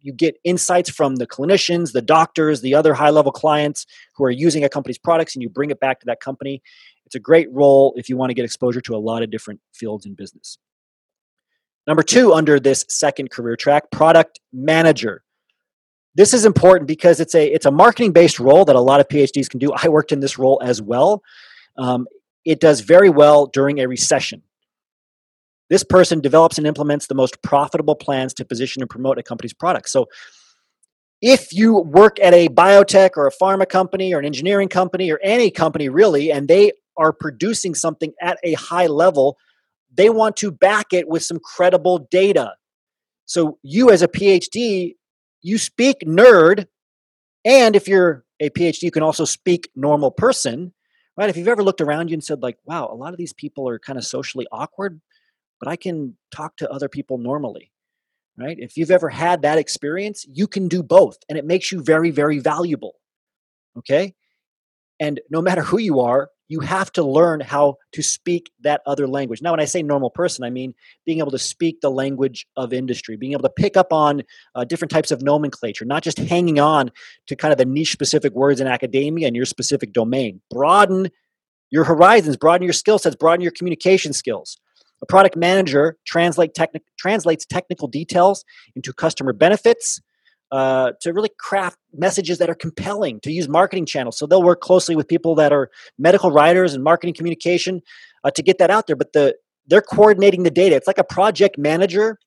[0.00, 3.86] you get insights from the clinicians, the doctors, the other high level clients
[4.16, 6.62] who are using a company's products, and you bring it back to that company.
[7.06, 9.60] It's a great role if you want to get exposure to a lot of different
[9.72, 10.58] fields in business.
[11.86, 15.22] Number two, under this second career track, product manager.
[16.14, 19.08] This is important because it's a it's a marketing based role that a lot of
[19.08, 19.72] PhDs can do.
[19.72, 21.22] I worked in this role as well.
[21.76, 22.06] Um,
[22.44, 24.42] it does very well during a recession.
[25.70, 29.54] This person develops and implements the most profitable plans to position and promote a company's
[29.54, 29.88] product.
[29.88, 30.06] So,
[31.20, 35.18] if you work at a biotech or a pharma company or an engineering company or
[35.22, 39.38] any company really, and they are producing something at a high level,
[39.94, 42.54] they want to back it with some credible data.
[43.26, 44.94] So you as a PhD,
[45.42, 46.66] you speak nerd,
[47.44, 50.72] and if you're a PhD, you can also speak normal person,
[51.16, 51.30] right?
[51.30, 53.68] If you've ever looked around you and said, like, wow, a lot of these people
[53.68, 55.00] are kind of socially awkward,
[55.60, 57.70] but I can talk to other people normally,
[58.36, 58.58] right?
[58.58, 62.10] If you've ever had that experience, you can do both, and it makes you very,
[62.10, 62.94] very valuable.
[63.78, 64.14] Okay.
[65.00, 69.08] And no matter who you are, you have to learn how to speak that other
[69.08, 69.40] language.
[69.40, 70.74] Now, when I say normal person, I mean
[71.06, 74.22] being able to speak the language of industry, being able to pick up on
[74.54, 76.90] uh, different types of nomenclature, not just hanging on
[77.26, 80.40] to kind of the niche specific words in academia and your specific domain.
[80.50, 81.08] Broaden
[81.70, 84.56] your horizons, broaden your skill sets, broaden your communication skills.
[85.02, 88.44] A product manager translate techni- translates technical details
[88.76, 90.00] into customer benefits,
[90.54, 94.16] uh, to really craft messages that are compelling to use marketing channels.
[94.16, 97.82] So they'll work closely with people that are medical writers and marketing communication
[98.22, 98.94] uh, to get that out there.
[98.94, 99.34] But the
[99.66, 100.76] they're coordinating the data.
[100.76, 102.18] It's like a project manager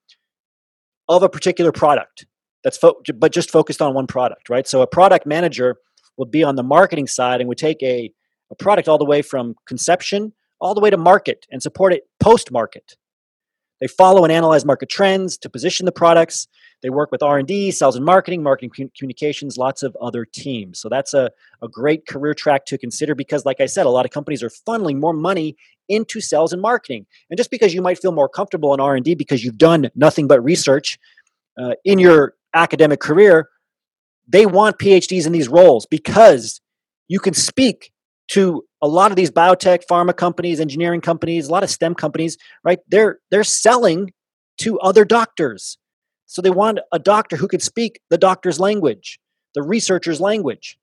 [1.07, 2.25] of a particular product
[2.65, 4.67] that's fo- but just focused on one product, right?
[4.67, 5.77] So a product manager
[6.17, 8.11] would be on the marketing side and would take a,
[8.51, 12.03] a product all the way from conception all the way to market and support it
[12.19, 12.97] post market.
[13.79, 16.47] They follow and analyze market trends to position the products
[16.83, 20.79] they work with R&D, sales and marketing, marketing communications, lots of other teams.
[20.79, 21.31] So that's a,
[21.63, 24.49] a great career track to consider because, like I said, a lot of companies are
[24.49, 25.57] funneling more money
[25.89, 27.07] into sales and marketing.
[27.29, 30.43] And just because you might feel more comfortable in R&D because you've done nothing but
[30.43, 30.99] research
[31.57, 33.49] uh, in your academic career,
[34.27, 36.61] they want PhDs in these roles because
[37.07, 37.91] you can speak
[38.29, 42.37] to a lot of these biotech, pharma companies, engineering companies, a lot of STEM companies,
[42.63, 42.79] right?
[42.87, 44.11] They're they're selling
[44.59, 45.77] to other doctors.
[46.25, 49.19] So they want a doctor who could speak the doctor's language,
[49.55, 50.77] the researcher's language.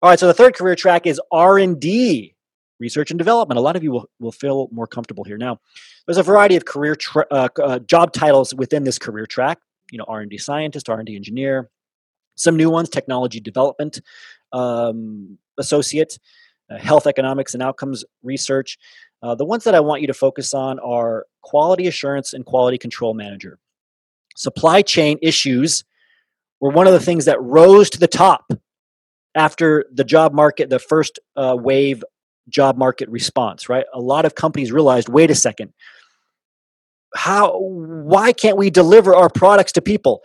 [0.00, 2.34] All right, so the third career track is R&D,
[2.78, 3.58] research and development.
[3.58, 5.38] A lot of you will, will feel more comfortable here.
[5.38, 5.60] Now,
[6.06, 9.58] there's a variety of career tra- uh, uh, job titles within this career track.
[9.90, 11.70] You know, R&D scientist, R&D engineer,
[12.36, 14.00] Some new ones technology development
[14.52, 16.18] um, associate,
[16.70, 18.78] uh, health economics and outcomes research.
[19.22, 22.78] Uh, the ones that I want you to focus on are quality assurance and quality
[22.78, 23.58] control manager.
[24.36, 25.84] Supply chain issues
[26.60, 28.52] were one of the things that rose to the top
[29.34, 32.04] after the job market, the first uh, wave
[32.48, 33.86] job market response, right?
[33.92, 35.72] A lot of companies realized wait a second,
[37.14, 40.22] how, why can't we deliver our products to people?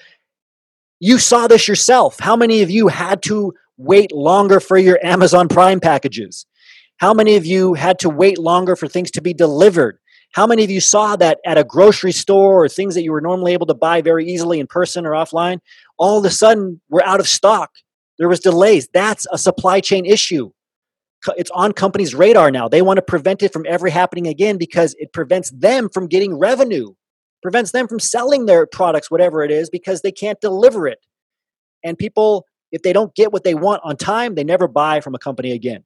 [1.00, 2.20] You saw this yourself.
[2.20, 6.46] How many of you had to wait longer for your Amazon Prime packages?
[6.98, 10.00] How many of you had to wait longer for things to be delivered?
[10.34, 13.22] How many of you saw that at a grocery store or things that you were
[13.22, 15.60] normally able to buy very easily in person or offline?
[15.98, 17.72] All of a sudden, we're out of stock.
[18.18, 18.88] There was delays.
[18.94, 20.52] That's a supply chain issue.
[21.36, 22.68] It's on companies' radar now.
[22.68, 26.38] They want to prevent it from ever happening again because it prevents them from getting
[26.38, 26.94] revenue,
[27.42, 31.00] prevents them from selling their products, whatever it is, because they can't deliver it.
[31.84, 35.16] And people, if they don't get what they want on time, they never buy from
[35.16, 35.84] a company again.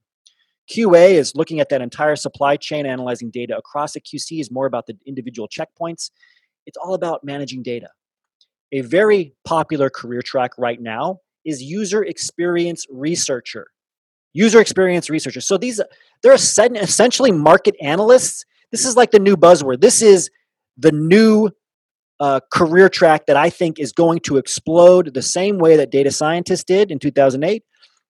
[0.69, 4.65] QA is looking at that entire supply chain, analyzing data across a QC is more
[4.65, 6.11] about the individual checkpoints.
[6.65, 7.89] It's all about managing data.
[8.71, 13.67] A very popular career track right now is user experience researcher.
[14.33, 15.41] User experience researcher.
[15.41, 15.81] So these
[16.23, 18.45] they're essentially market analysts.
[18.71, 19.81] This is like the new buzzword.
[19.81, 20.29] This is
[20.77, 21.49] the new
[22.21, 26.11] uh, career track that I think is going to explode the same way that data
[26.11, 27.63] scientists did in 2008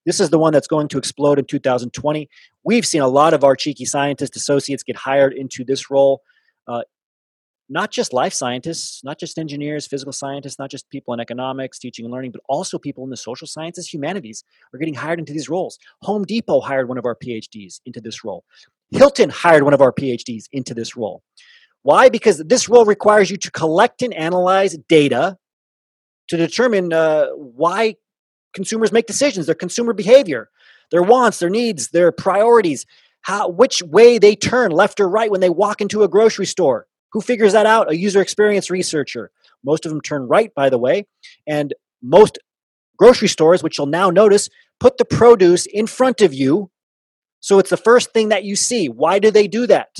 [0.04, 2.28] this is the one that's going to explode in 2020.
[2.64, 6.22] We've seen a lot of our cheeky scientist associates get hired into this role.
[6.66, 6.82] Uh,
[7.68, 12.04] not just life scientists, not just engineers, physical scientists, not just people in economics, teaching
[12.04, 14.44] and learning, but also people in the social sciences, humanities
[14.74, 15.78] are getting hired into these roles.
[16.02, 18.44] Home Depot hired one of our PhDs into this role.
[18.90, 21.22] Hilton hired one of our PhDs into this role.
[21.82, 22.08] Why?
[22.08, 25.38] Because this role requires you to collect and analyze data
[26.28, 27.96] to determine uh, why
[28.54, 30.48] consumers make decisions, their consumer behavior,
[30.90, 32.86] their wants, their needs, their priorities,
[33.22, 36.86] how which way they turn, left or right when they walk into a grocery store.
[37.12, 37.90] Who figures that out?
[37.90, 39.30] A user experience researcher.
[39.64, 41.06] Most of them turn right, by the way,
[41.46, 42.38] and most
[42.96, 44.48] grocery stores, which you'll now notice,
[44.80, 46.70] put the produce in front of you.
[47.40, 48.88] So it's the first thing that you see.
[48.88, 49.96] Why do they do that?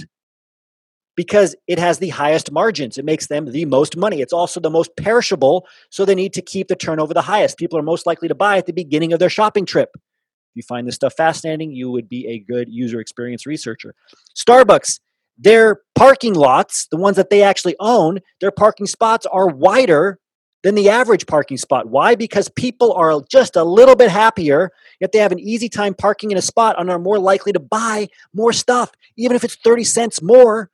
[1.17, 2.99] Because it has the highest margins.
[2.99, 4.21] It makes them the most money.
[4.21, 7.59] It's also the most perishable, so they need to keep the turnover the highest.
[7.59, 9.91] People are most likely to buy at the beginning of their shopping trip.
[9.95, 13.95] If you find this stuff fascinating, you would be a good user experience researcher.
[14.37, 15.01] Starbucks,
[15.39, 20.19] their parking lots, the ones that they actually own, their parking spots are wider
[20.63, 21.89] than the average parking spot.
[21.89, 22.15] Why?
[22.15, 24.71] Because people are just a little bit happier
[25.01, 27.61] if they have an easy time parking in a spot and are more likely to
[27.61, 30.71] buy more stuff, even if it's 30 cents more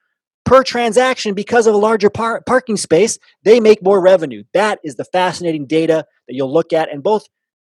[0.49, 4.43] per transaction because of a larger par- parking space, they make more revenue.
[4.55, 7.27] That is the fascinating data that you'll look at, and both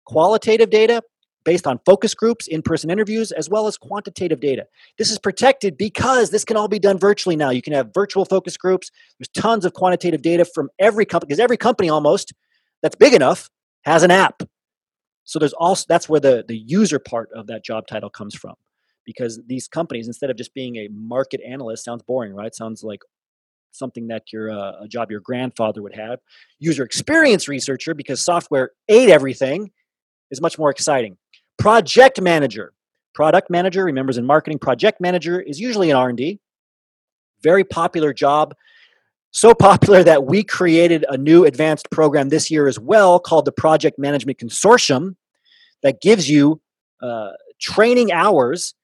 [0.04, 1.02] qualitative data
[1.42, 4.66] based on focus groups, in person interviews, as well as quantitative data.
[4.98, 7.48] This is protected because this can all be done virtually now.
[7.48, 8.90] You can have virtual focus groups.
[9.18, 12.34] There's tons of quantitative data from every company, because every company almost
[12.82, 13.48] that's big enough
[13.84, 14.42] has an app.
[15.24, 18.54] So there's also that's where the, the user part of that job title comes from
[19.06, 22.54] because these companies instead of just being a market analyst sounds boring right?
[22.54, 23.00] Sounds like
[23.72, 26.18] something that your uh, a job your grandfather would have.
[26.58, 29.70] User experience researcher because software ate everything
[30.30, 31.16] is much more exciting.
[31.58, 32.72] Project manager.
[33.14, 34.58] Product manager remembers in marketing.
[34.58, 36.40] Project manager is usually an r&d
[37.42, 38.54] very popular job.
[39.30, 43.52] So popular that we created a new advanced program this year as well called the
[43.52, 45.16] project management consortium
[45.82, 46.60] that gives you
[47.02, 48.74] uh, training hours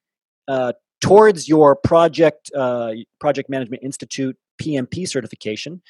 [0.49, 5.83] uh, towards your project uh, project management institute PMP certification,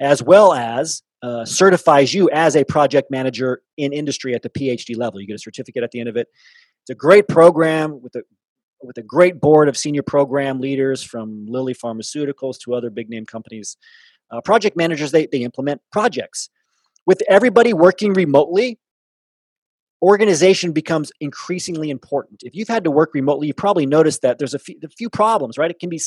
[0.00, 4.96] as well as uh, certifies you as a project manager in industry at the PhD
[4.96, 5.20] level.
[5.20, 6.28] You get a certificate at the end of it.
[6.82, 8.22] It's a great program with a
[8.82, 13.24] with a great board of senior program leaders from Lilly Pharmaceuticals to other big name
[13.24, 13.76] companies.
[14.30, 16.50] Uh, project managers they, they implement projects
[17.06, 18.78] with everybody working remotely
[20.06, 22.44] organization becomes increasingly important.
[22.44, 25.10] If you've had to work remotely, you probably noticed that there's a few, a few,
[25.10, 25.70] problems, right?
[25.70, 26.00] It can be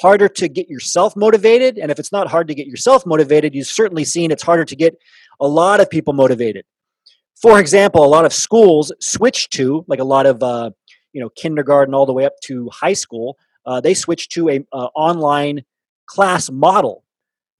[0.00, 1.78] harder to get yourself motivated.
[1.78, 4.74] And if it's not hard to get yourself motivated, you've certainly seen it's harder to
[4.74, 4.96] get
[5.40, 6.64] a lot of people motivated.
[7.40, 10.70] For example, a lot of schools switch to, like a lot of, uh,
[11.12, 14.64] you know, kindergarten all the way up to high school, uh, they switch to a
[14.72, 15.62] uh, online
[16.06, 17.04] class model.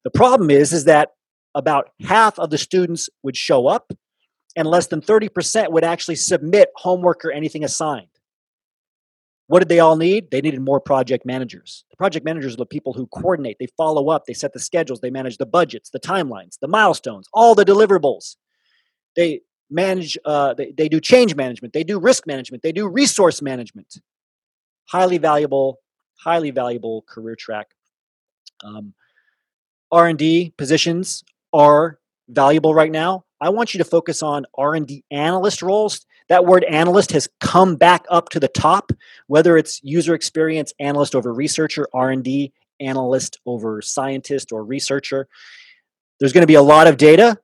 [0.02, 1.10] The problem is, is that
[1.54, 3.92] about half of the students would show up
[4.56, 8.08] and less than 30% would actually submit homework or anything assigned.
[9.46, 10.30] What did they all need?
[10.30, 11.84] They needed more project managers.
[11.90, 15.00] The project managers are the people who coordinate, they follow up, they set the schedules,
[15.00, 18.36] they manage the budgets, the timelines, the milestones, all the deliverables.
[19.16, 23.42] They manage, uh, they, they do change management, they do risk management, they do resource
[23.42, 24.00] management.
[24.88, 25.80] Highly valuable,
[26.16, 27.68] highly valuable career track.
[28.64, 28.94] Um,
[29.92, 31.98] R&D positions are
[32.28, 33.24] valuable right now.
[33.44, 36.06] I want you to focus on R&D analyst roles.
[36.30, 38.90] That word analyst has come back up to the top,
[39.26, 45.28] whether it's user experience analyst over researcher, R&D analyst over scientist or researcher.
[46.18, 47.38] There's going to be a lot of data,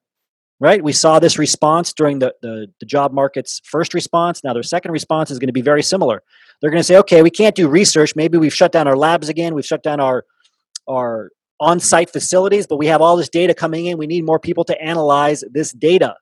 [0.59, 0.83] right?
[0.83, 4.43] We saw this response during the, the, the job market's first response.
[4.43, 6.23] Now their second response is going to be very similar.
[6.63, 8.17] They're going to say, okay, we can't do research.
[8.17, 9.55] Maybe we've shut down our labs again.
[9.55, 10.25] We've shut down our
[10.89, 11.31] our
[11.61, 13.99] on-site facilities, but we have all this data coming in.
[13.99, 16.17] We need more people to analyze this data.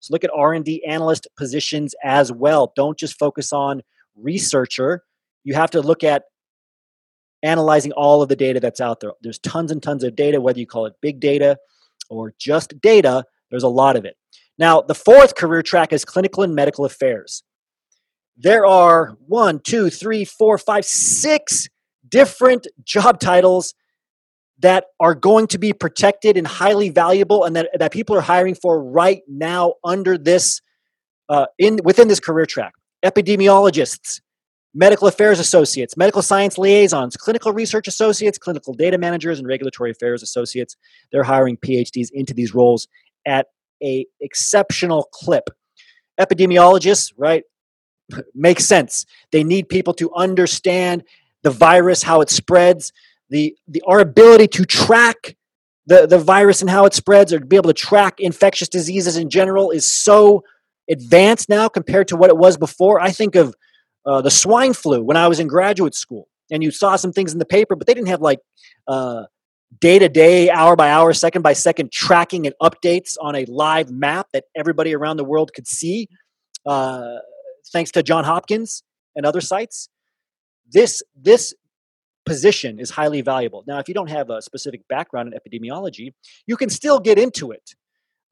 [0.00, 2.72] So look at R&D analyst positions as well.
[2.74, 3.82] Don't just focus on
[4.16, 5.02] researcher.
[5.44, 6.24] You have to look at
[7.42, 9.12] analyzing all of the data that's out there.
[9.22, 11.56] There's tons and tons of data, whether you call it big data
[12.08, 14.16] or just data, there's a lot of it.
[14.58, 17.42] Now, the fourth career track is clinical and medical affairs.
[18.36, 21.68] There are one, two, three, four, five, six
[22.08, 23.74] different job titles
[24.62, 28.54] that are going to be protected and highly valuable and that, that people are hiring
[28.54, 30.60] for right now under this
[31.28, 32.72] uh, in within this career track.
[33.04, 34.20] Epidemiologists
[34.74, 40.22] medical affairs associates medical science liaisons clinical research associates clinical data managers and regulatory affairs
[40.22, 40.78] associates
[41.10, 42.88] they're hiring phds into these roles
[43.26, 43.48] at
[43.82, 45.50] a exceptional clip.
[46.20, 47.44] Epidemiologists right
[48.34, 49.06] makes sense.
[49.30, 51.04] They need people to understand
[51.42, 52.92] the virus how it spreads
[53.32, 55.36] the, the our ability to track
[55.86, 59.16] the, the virus and how it spreads or to be able to track infectious diseases
[59.16, 60.44] in general is so
[60.90, 63.00] advanced now compared to what it was before.
[63.00, 63.54] I think of
[64.06, 67.32] uh, the swine flu when I was in graduate school, and you saw some things
[67.32, 68.40] in the paper, but they didn't have like
[69.80, 73.90] day to day, hour by hour, second by second tracking and updates on a live
[73.90, 76.08] map that everybody around the world could see,
[76.66, 77.16] uh,
[77.72, 78.82] thanks to John Hopkins
[79.16, 79.88] and other sites.
[80.70, 81.54] This this
[82.24, 83.64] position is highly valuable.
[83.66, 86.14] Now, if you don't have a specific background in epidemiology,
[86.46, 87.74] you can still get into it.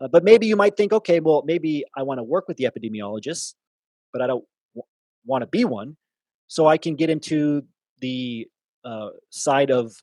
[0.00, 2.64] Uh, but maybe you might think, okay, well, maybe I want to work with the
[2.64, 3.54] epidemiologists,
[4.12, 4.86] but I don't w-
[5.26, 5.96] want to be one.
[6.46, 7.62] So I can get into
[8.00, 8.48] the
[8.84, 9.94] uh, side of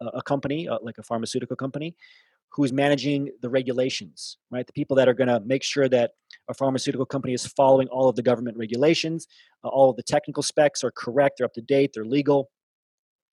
[0.00, 1.94] a company, uh, like a pharmaceutical company,
[2.50, 4.66] who's managing the regulations, right?
[4.66, 6.12] The people that are going to make sure that
[6.48, 9.26] a pharmaceutical company is following all of the government regulations,
[9.64, 12.50] uh, all of the technical specs are correct, they're up to date, they're legal,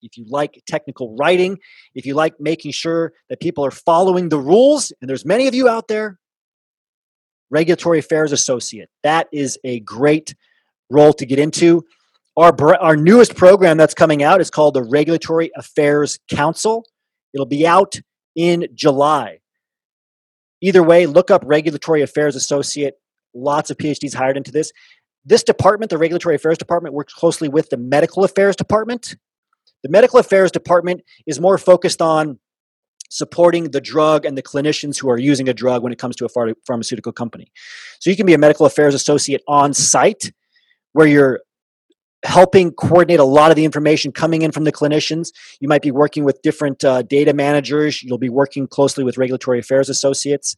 [0.01, 1.57] if you like technical writing,
[1.95, 5.55] if you like making sure that people are following the rules, and there's many of
[5.55, 6.19] you out there,
[7.49, 8.89] regulatory affairs associate.
[9.03, 10.35] That is a great
[10.89, 11.83] role to get into.
[12.37, 16.85] Our, our newest program that's coming out is called the Regulatory Affairs Council.
[17.33, 17.95] It'll be out
[18.35, 19.39] in July.
[20.61, 22.93] Either way, look up Regulatory Affairs Associate.
[23.33, 24.71] Lots of PhDs hired into this.
[25.25, 29.15] This department, the Regulatory Affairs Department, works closely with the Medical Affairs Department
[29.83, 32.39] the medical affairs department is more focused on
[33.09, 36.25] supporting the drug and the clinicians who are using a drug when it comes to
[36.25, 37.51] a phar- pharmaceutical company.
[37.99, 40.31] So you can be a medical affairs associate on site
[40.93, 41.41] where you're
[42.23, 45.29] helping coordinate a lot of the information coming in from the clinicians.
[45.59, 48.03] You might be working with different uh, data managers.
[48.03, 50.55] You'll be working closely with regulatory affairs associates.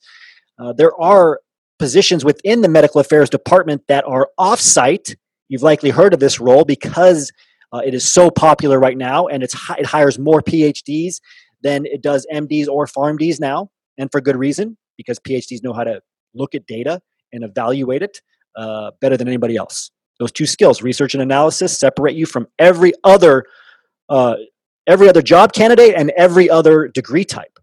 [0.59, 1.39] Uh, there are
[1.80, 5.15] positions within the medical affairs department that are offsite.
[5.49, 7.32] You've likely heard of this role because
[7.74, 11.22] uh, it is so popular right now, and it's it hires more PhDs
[11.63, 15.84] than it does MDs or PharmDs now, and for good reason because PhDs know how
[15.84, 16.01] to
[16.34, 17.01] look at data
[17.34, 18.22] and evaluate it
[18.55, 19.91] uh, better than anybody else.
[20.19, 23.45] Those two skills, research and analysis, separate you from every other
[24.09, 24.36] uh,
[24.88, 27.57] every other job candidate and every other degree type.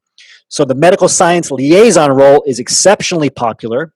[0.48, 3.92] So the medical science liaison role is exceptionally popular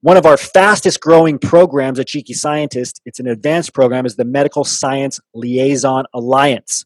[0.00, 4.24] one of our fastest growing programs at Cheeky Scientist, it's an advanced program, is the
[4.24, 6.84] Medical Science Liaison Alliance.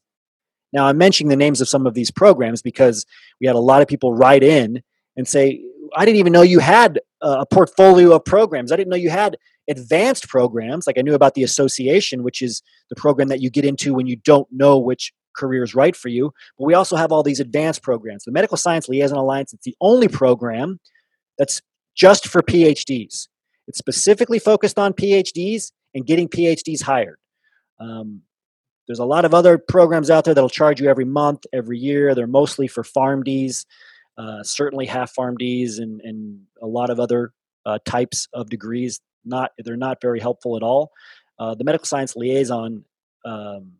[0.73, 3.05] Now, I'm mentioning the names of some of these programs because
[3.41, 4.83] we had a lot of people write in
[5.17, 5.63] and say,
[5.95, 8.73] I didn't even know you had a portfolio of programs.
[8.73, 9.37] I didn't know you had
[9.69, 10.87] advanced programs.
[10.87, 14.07] Like I knew about the association, which is the program that you get into when
[14.07, 16.33] you don't know which career is right for you.
[16.59, 18.25] But we also have all these advanced programs.
[18.25, 20.81] The Medical Science Liaison Alliance, it's the only program
[21.39, 21.61] that's
[21.95, 23.28] just for PhDs.
[23.68, 27.18] It's specifically focused on PhDs and getting PhDs hired.
[27.80, 28.22] Um,
[28.86, 32.14] there's a lot of other programs out there that'll charge you every month, every year.
[32.14, 33.64] They're mostly for PharmDs,
[34.18, 37.32] uh, certainly half PharmDs, and, and a lot of other
[37.64, 39.01] uh, types of degrees.
[39.24, 40.90] Not they're not very helpful at all.
[41.38, 42.84] Uh, the Medical Science Liaison
[43.24, 43.72] um,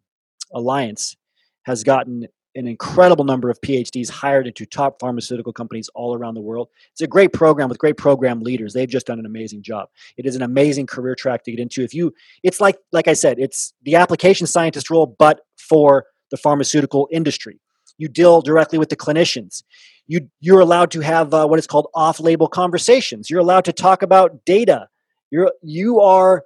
[0.55, 1.17] Alliance
[1.65, 6.41] has gotten an incredible number of PhDs hired into top pharmaceutical companies all around the
[6.41, 6.69] world.
[6.93, 8.75] It's a great program with great program leaders.
[8.75, 9.89] They've just done an amazing job.
[10.17, 11.83] It is an amazing career track to get into.
[11.83, 16.37] If you, it's like like I said, it's the application scientist role, but for the
[16.37, 17.61] pharmaceutical industry.
[17.99, 19.63] You deal directly with the clinicians.
[20.07, 23.31] You you're allowed to have uh, what is called off-label conversations.
[23.31, 24.89] You're allowed to talk about data.
[25.31, 26.45] You're you are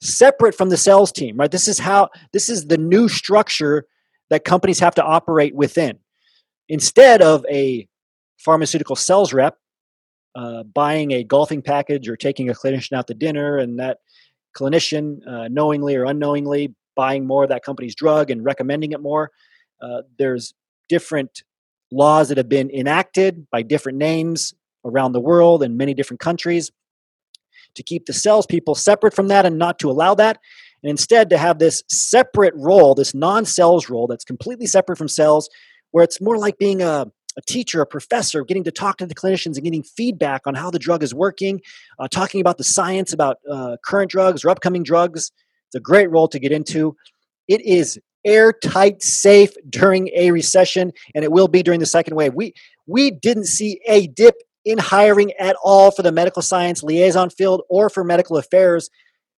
[0.00, 1.50] separate from the sales team, right?
[1.50, 3.86] This is how this is the new structure
[4.30, 5.98] that companies have to operate within.
[6.68, 7.88] Instead of a
[8.38, 9.56] pharmaceutical sales rep
[10.34, 13.98] uh, buying a golfing package or taking a clinician out to dinner, and that
[14.56, 19.30] clinician, uh, knowingly or unknowingly, buying more of that company's drug and recommending it more.
[19.80, 20.54] Uh, there's
[20.88, 21.42] different
[21.90, 24.54] laws that have been enacted by different names
[24.84, 26.70] around the world in many different countries
[27.74, 30.38] to keep the salespeople separate from that and not to allow that
[30.82, 35.08] and instead to have this separate role, this non sales role that's completely separate from
[35.08, 35.48] sales,
[35.90, 39.14] where it's more like being a, a teacher, a professor, getting to talk to the
[39.14, 41.60] clinicians and getting feedback on how the drug is working,
[41.98, 45.32] uh, talking about the science about uh, current drugs or upcoming drugs.
[45.66, 46.96] It's a great role to get into.
[47.48, 52.34] It is airtight, safe during a recession, and it will be during the second wave.
[52.34, 52.54] We
[52.86, 57.62] we didn't see a dip in hiring at all for the medical science liaison field
[57.68, 58.90] or for medical affairs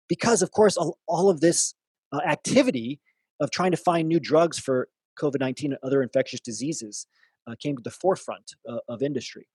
[0.09, 1.73] because, of course, all, all of this
[2.11, 2.99] uh, activity
[3.39, 7.07] of trying to find new drugs for COVID 19 and other infectious diseases
[7.47, 9.47] uh, came to the forefront uh, of industry.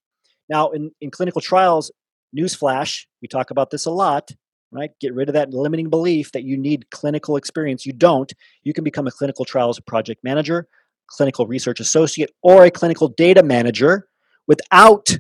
[0.49, 1.91] Now, in, in clinical trials,
[2.37, 4.31] newsflash, we talk about this a lot,
[4.73, 4.91] right?
[5.01, 7.87] Get rid of that limiting belief that you need clinical experience.
[7.87, 8.33] You don't.
[8.63, 10.69] You can become a clinical trials project manager,
[11.09, 14.09] clinical research associate, or a clinical data manager
[14.47, 15.17] without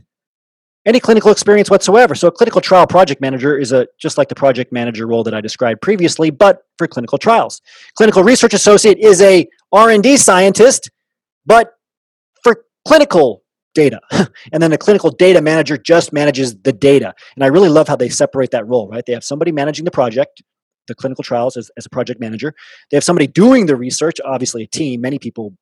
[0.87, 2.14] any clinical experience whatsoever.
[2.14, 5.35] So a clinical trial project manager is a just like the project manager role that
[5.35, 7.62] I described previously, but for clinical trials.
[7.95, 10.91] Clinical research associate is a R&D scientist,
[11.47, 11.72] but
[12.43, 13.43] for clinical
[13.74, 14.01] data.
[14.53, 17.14] and then the clinical data manager just manages the data.
[17.35, 19.05] And I really love how they separate that role, right?
[19.05, 20.43] They have somebody managing the project,
[20.87, 22.55] the clinical trials as, as a project manager.
[22.91, 25.01] They have somebody doing the research, obviously a team.
[25.01, 25.55] Many people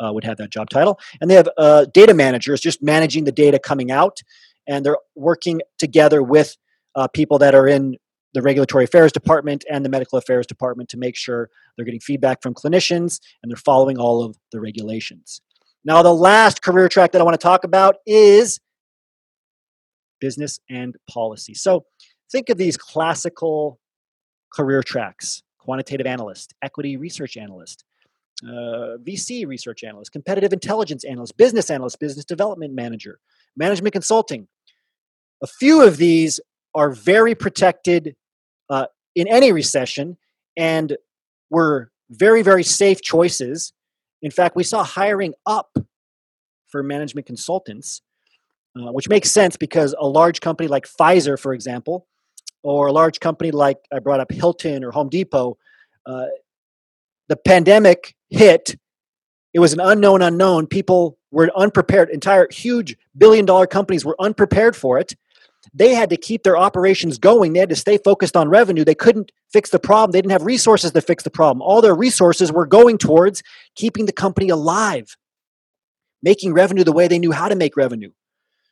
[0.00, 0.98] uh, would have that job title.
[1.20, 4.20] And they have uh, data managers just managing the data coming out
[4.70, 6.56] and they're working together with
[6.94, 7.96] uh, people that are in
[8.32, 12.40] the regulatory affairs department and the medical affairs department to make sure they're getting feedback
[12.40, 15.42] from clinicians and they're following all of the regulations.
[15.84, 18.60] Now, the last career track that I want to talk about is
[20.20, 21.54] business and policy.
[21.54, 21.84] So,
[22.30, 23.80] think of these classical
[24.54, 27.84] career tracks quantitative analyst, equity research analyst,
[28.42, 33.20] uh, VC research analyst, competitive intelligence analyst, business analyst, business development manager,
[33.56, 34.48] management consulting,
[35.42, 36.40] a few of these
[36.74, 38.14] are very protected
[38.68, 40.16] uh, in any recession
[40.56, 40.96] and
[41.50, 43.72] were very, very safe choices.
[44.22, 45.76] In fact, we saw hiring up
[46.68, 48.02] for management consultants,
[48.76, 52.06] uh, which makes sense because a large company like Pfizer, for example,
[52.62, 55.56] or a large company like I brought up Hilton or Home Depot,
[56.06, 56.26] uh,
[57.28, 58.76] the pandemic hit.
[59.54, 60.66] It was an unknown unknown.
[60.66, 62.10] People were unprepared.
[62.10, 65.14] Entire huge billion dollar companies were unprepared for it
[65.72, 67.52] they had to keep their operations going.
[67.52, 68.84] They had to stay focused on revenue.
[68.84, 70.12] They couldn't fix the problem.
[70.12, 71.62] They didn't have resources to fix the problem.
[71.62, 73.42] All their resources were going towards
[73.76, 75.16] keeping the company alive,
[76.22, 78.10] making revenue the way they knew how to make revenue.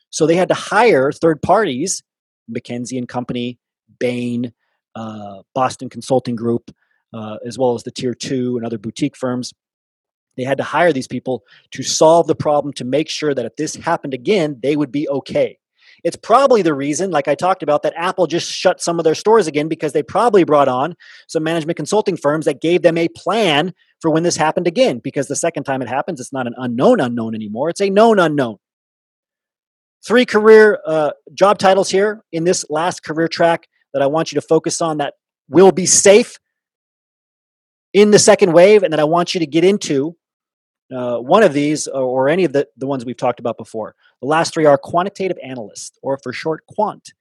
[0.09, 2.03] So they had to hire third parties,
[2.51, 3.59] McKinsey and Company,
[3.99, 4.53] Bain,
[4.95, 6.71] uh, Boston Consulting Group,
[7.13, 9.53] uh, as well as the tier two and other boutique firms.
[10.35, 13.55] They had to hire these people to solve the problem to make sure that if
[13.55, 15.59] this happened again, they would be okay.
[16.03, 19.15] It's probably the reason, like I talked about, that Apple just shut some of their
[19.15, 20.95] stores again because they probably brought on
[21.27, 24.99] some management consulting firms that gave them a plan for when this happened again.
[24.99, 28.19] Because the second time it happens, it's not an unknown unknown anymore, it's a known
[28.19, 28.57] unknown.
[30.05, 34.39] Three career uh, job titles here in this last career track that I want you
[34.39, 35.15] to focus on that
[35.49, 36.37] will be safe
[37.93, 40.15] in the second wave and that I want you to get into
[40.91, 43.95] uh, one of these or any of the, the ones we've talked about before.
[44.21, 47.13] The last three are quantitative analyst, or for short, quant.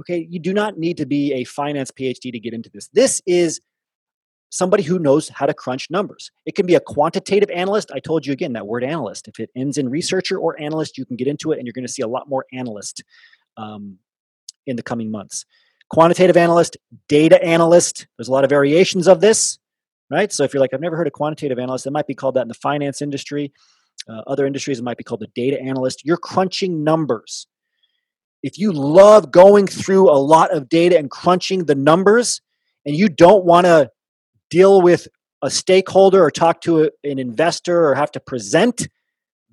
[0.00, 2.88] Okay, you do not need to be a finance PhD to get into this.
[2.92, 3.60] This is
[4.50, 6.30] somebody who knows how to crunch numbers.
[6.46, 7.90] It can be a quantitative analyst.
[7.92, 9.28] I told you again that word analyst.
[9.28, 11.86] If it ends in researcher or analyst, you can get into it and you're going
[11.86, 13.02] to see a lot more analyst
[13.56, 13.98] um,
[14.66, 15.44] in the coming months.
[15.90, 16.76] Quantitative analyst,
[17.08, 19.58] data analyst, there's a lot of variations of this
[20.10, 20.32] right?
[20.32, 22.42] So if you're like, I've never heard of quantitative analyst, it might be called that
[22.42, 23.52] in the finance industry.
[24.08, 26.04] Uh, other industries, it might be called a data analyst.
[26.04, 27.46] You're crunching numbers.
[28.42, 32.40] If you love going through a lot of data and crunching the numbers,
[32.86, 33.90] and you don't want to
[34.50, 35.08] deal with
[35.42, 38.88] a stakeholder or talk to a, an investor or have to present,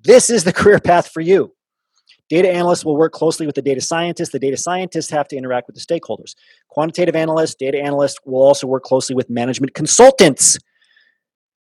[0.02, 1.55] this is the career path for you.
[2.28, 4.30] Data analysts will work closely with the data scientists.
[4.30, 6.34] The data scientists have to interact with the stakeholders.
[6.68, 10.58] Quantitative analysts, data analysts will also work closely with management consultants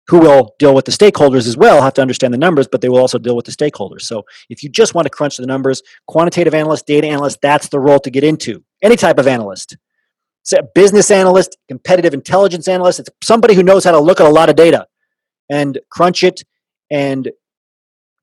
[0.08, 2.90] who will deal with the stakeholders as well, have to understand the numbers, but they
[2.90, 4.02] will also deal with the stakeholders.
[4.02, 7.80] So if you just want to crunch the numbers, quantitative analyst, data analyst, that's the
[7.80, 8.64] role to get into.
[8.82, 9.78] Any type of analyst.
[10.42, 13.00] It's a business analyst, competitive intelligence analyst.
[13.00, 14.88] It's somebody who knows how to look at a lot of data
[15.50, 16.44] and crunch it
[16.90, 17.32] and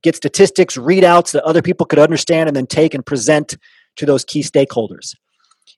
[0.03, 3.57] get statistics, readouts that other people could understand and then take and present
[3.97, 5.15] to those key stakeholders.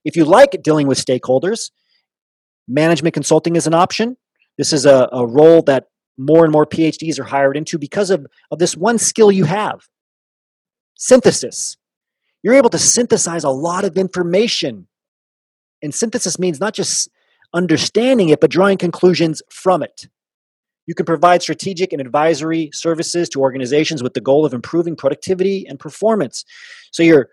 [0.05, 1.71] If you like dealing with stakeholders,
[2.69, 4.17] management consulting is an option.
[4.59, 5.87] This is a, a role that
[6.19, 9.89] more and more PhDs are hired into because of, of this one skill you have
[10.97, 11.77] synthesis.
[12.43, 14.87] You're able to synthesize a lot of information.
[15.83, 17.09] And synthesis means not just
[17.55, 20.09] understanding it, but drawing conclusions from it.
[20.91, 25.65] You can provide strategic and advisory services to organizations with the goal of improving productivity
[25.69, 26.45] and performance.
[26.91, 27.29] So you're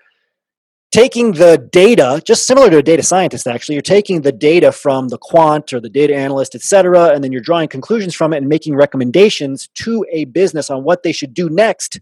[0.92, 5.08] taking the data, just similar to a data scientist, actually, you're taking the data from
[5.08, 8.38] the quant or the data analyst, et cetera, and then you're drawing conclusions from it
[8.38, 12.00] and making recommendations to a business on what they should do next.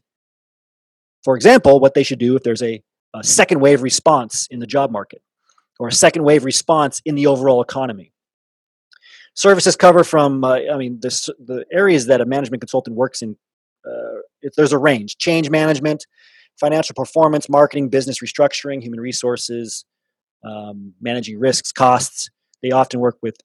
[1.23, 2.83] For example, what they should do if there's a,
[3.13, 5.21] a second wave response in the job market
[5.79, 8.11] or a second wave response in the overall economy.
[9.35, 13.35] Services cover from, uh, I mean, the, the areas that a management consultant works in,
[13.85, 16.05] uh, there's a range change management,
[16.57, 19.83] financial performance, marketing, business restructuring, human resources,
[20.45, 22.29] um, managing risks, costs.
[22.63, 23.35] They often work with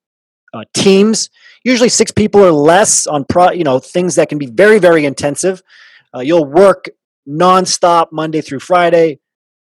[0.54, 1.28] uh, teams,
[1.64, 5.04] usually six people or less on pro, you know things that can be very very
[5.04, 5.60] intensive.
[6.14, 6.88] Uh, you'll work
[7.28, 9.18] nonstop Monday through Friday,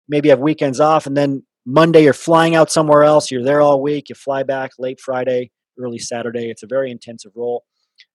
[0.08, 3.32] maybe have weekends off, and then Monday you're flying out somewhere else.
[3.32, 4.10] You're there all week.
[4.10, 5.50] You fly back late Friday
[5.80, 6.50] early Saturday.
[6.50, 7.64] It's a very intensive role.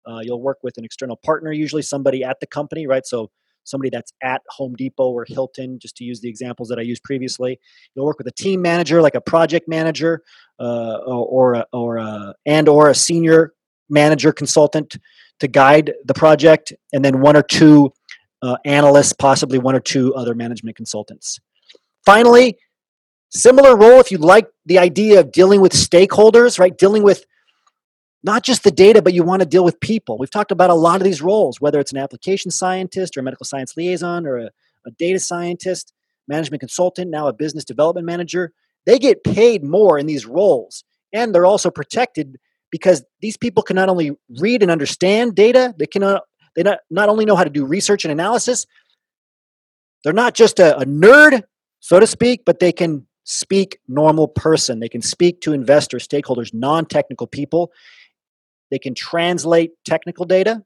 [0.06, 3.06] Uh, you'll work with an external partner, usually somebody at the company, right?
[3.06, 3.30] So
[3.64, 7.02] somebody that's at Home Depot or Hilton, just to use the examples that I used
[7.02, 7.58] previously.
[7.94, 10.22] You'll work with a team manager, like a project manager,
[10.60, 13.54] uh, or or, or a, and or a senior
[13.88, 14.96] manager consultant
[15.40, 17.92] to guide the project, and then one or two
[18.42, 21.40] uh, analysts, possibly one or two other management consultants.
[22.04, 22.58] Finally,
[23.30, 26.76] similar role if you like the idea of dealing with stakeholders, right?
[26.76, 27.24] Dealing with
[28.24, 30.16] not just the data, but you want to deal with people.
[30.18, 33.22] We've talked about a lot of these roles, whether it's an application scientist or a
[33.22, 34.50] medical science liaison or a,
[34.86, 35.92] a data scientist,
[36.26, 38.52] management consultant, now a business development manager.
[38.86, 42.38] They get paid more in these roles, and they're also protected
[42.70, 46.02] because these people can not only read and understand data, they can
[46.56, 48.66] they not, not only know how to do research and analysis,
[50.02, 51.42] they're not just a, a nerd,
[51.80, 54.80] so to speak, but they can speak normal person.
[54.80, 57.72] They can speak to investors, stakeholders, non-technical people,
[58.70, 60.64] they can translate technical data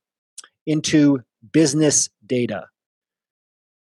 [0.67, 1.21] into
[1.53, 2.67] business data,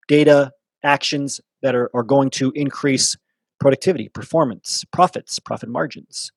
[0.08, 0.52] data
[0.84, 3.16] actions that are, are going to increase
[3.60, 6.32] productivity, performance, profits, profit margins,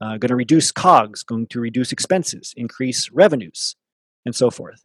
[0.00, 3.74] uh, going to reduce COGS, going to reduce expenses, increase revenues,
[4.24, 4.84] and so forth.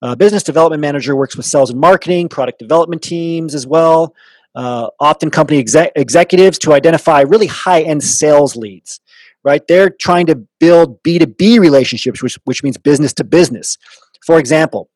[0.00, 4.14] Uh, business development manager works with sales and marketing, product development teams as well,
[4.54, 9.00] uh, often company exec- executives to identify really high end sales leads
[9.48, 9.66] right?
[9.66, 13.78] They're trying to build B2B relationships, which, which means business to business.
[14.26, 14.90] For example,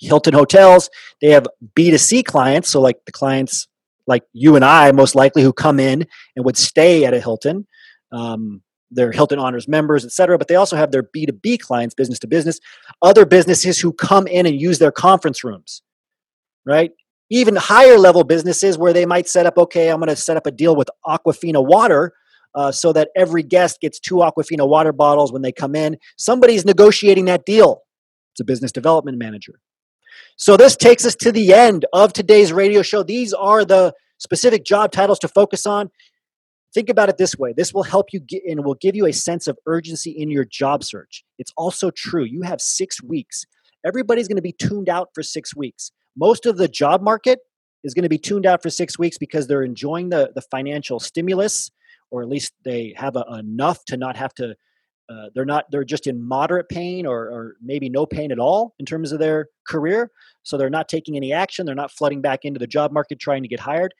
[0.00, 0.88] Hilton Hotels,
[1.20, 3.66] they have B2C clients, so like the clients
[4.06, 6.06] like you and I, most likely, who come in
[6.36, 7.66] and would stay at a Hilton.
[8.12, 8.62] Um,
[8.92, 12.28] they're Hilton Honors members, et cetera, but they also have their B2B clients, business to
[12.28, 12.60] business,
[13.02, 15.82] other businesses who come in and use their conference rooms,
[16.64, 16.92] right?
[17.30, 20.46] Even higher level businesses where they might set up, okay, I'm going to set up
[20.46, 22.12] a deal with Aquafina Water
[22.54, 25.96] uh, so that every guest gets two Aquafina water bottles when they come in.
[26.16, 27.82] Somebody's negotiating that deal.
[28.32, 29.60] It's a business development manager.
[30.36, 33.02] So this takes us to the end of today's radio show.
[33.02, 35.90] These are the specific job titles to focus on.
[36.74, 37.52] Think about it this way.
[37.54, 40.44] This will help you get and will give you a sense of urgency in your
[40.44, 41.22] job search.
[41.38, 42.24] It's also true.
[42.24, 43.44] You have six weeks.
[43.84, 45.92] Everybody's going to be tuned out for six weeks.
[46.16, 47.40] Most of the job market
[47.84, 50.98] is going to be tuned out for six weeks because they're enjoying the, the financial
[50.98, 51.70] stimulus
[52.12, 54.54] or at least they have a, enough to not have to
[55.08, 58.74] uh, they're not they're just in moderate pain or, or maybe no pain at all
[58.78, 60.10] in terms of their career.
[60.44, 61.66] So they're not taking any action.
[61.66, 63.92] They're not flooding back into the job market trying to get hired.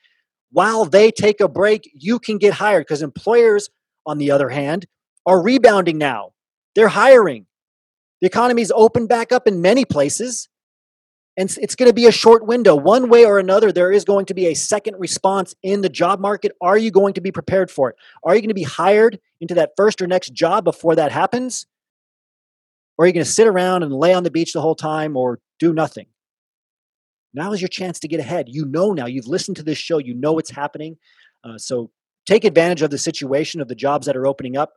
[0.51, 3.69] While they take a break you can get hired because employers
[4.05, 4.85] on the other hand
[5.25, 6.31] are rebounding now.
[6.75, 7.47] They're hiring.
[8.21, 10.47] The economy's opened back up in many places
[11.35, 12.75] and it's going to be a short window.
[12.75, 16.19] One way or another, there is going to be a second response in the job
[16.19, 16.51] market.
[16.61, 17.95] Are you going to be prepared for it?
[18.23, 21.65] Are you going to be hired into that first or next job before that happens?
[22.97, 25.17] Or are you going to sit around and lay on the beach the whole time
[25.17, 26.05] or do nothing?
[27.33, 28.45] Now is your chance to get ahead.
[28.47, 30.97] You know now, you've listened to this show, you know what's happening.
[31.43, 31.89] Uh, so
[32.27, 34.73] take advantage of the situation of the jobs that are opening up.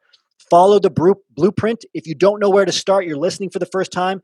[0.51, 1.85] Follow the blueprint.
[1.93, 4.23] If you don't know where to start, you're listening for the first time,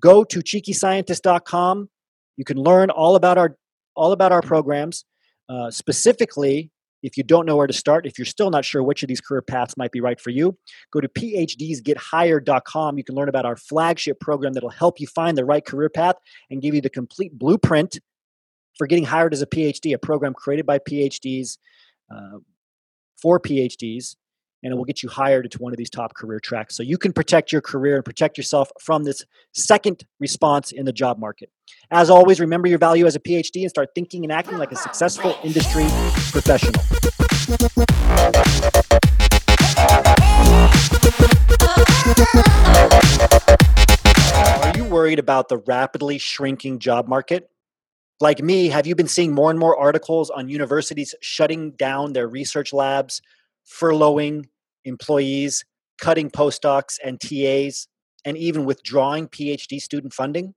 [0.00, 1.88] go to cheekyscientist.com.
[2.36, 3.56] You can learn all about our
[3.94, 5.04] all about our programs.
[5.48, 6.70] Uh, specifically,
[7.02, 9.20] if you don't know where to start, if you're still not sure which of these
[9.20, 10.56] career paths might be right for you,
[10.92, 12.98] go to phdsgethired.com.
[12.98, 16.16] You can learn about our flagship program that'll help you find the right career path
[16.50, 18.00] and give you the complete blueprint
[18.76, 21.58] for getting hired as a PhD, a program created by PhDs
[22.14, 22.38] uh,
[23.20, 24.16] for PhDs
[24.66, 26.74] and it will get you hired into one of these top career tracks.
[26.74, 30.92] So you can protect your career and protect yourself from this second response in the
[30.92, 31.50] job market.
[31.92, 34.76] As always, remember your value as a PhD and start thinking and acting like a
[34.76, 35.84] successful industry
[36.32, 36.82] professional.
[44.64, 47.48] Are you worried about the rapidly shrinking job market?
[48.18, 52.26] Like me, have you been seeing more and more articles on universities shutting down their
[52.26, 53.22] research labs,
[53.66, 54.46] furloughing
[54.86, 55.64] employees,
[56.00, 57.88] cutting postdocs and TAs,
[58.24, 60.54] and even withdrawing PhD student funding?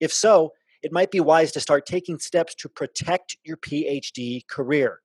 [0.00, 5.00] If so, it might be wise to start taking steps to protect your PhD career.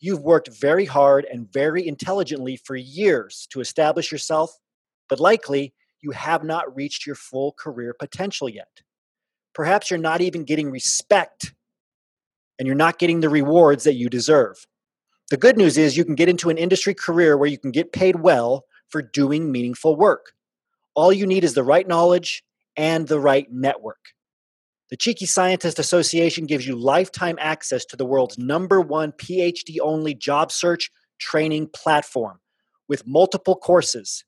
[0.00, 4.58] You've worked very hard and very intelligently for years to establish yourself,
[5.08, 8.82] but likely you have not reached your full career potential yet.
[9.54, 11.54] Perhaps you're not even getting respect
[12.58, 14.66] and you're not getting the rewards that you deserve.
[15.28, 17.92] The good news is you can get into an industry career where you can get
[17.92, 20.32] paid well for doing meaningful work.
[20.94, 22.44] All you need is the right knowledge
[22.76, 23.98] and the right network.
[24.88, 30.14] The Cheeky Scientist Association gives you lifetime access to the world's number one PhD only
[30.14, 32.38] job search training platform
[32.86, 34.24] with multiple courses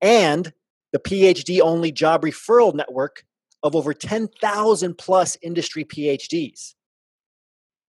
[0.00, 0.54] and
[0.92, 3.24] the PhD only job referral network
[3.62, 6.74] of over 10,000 plus industry PhDs.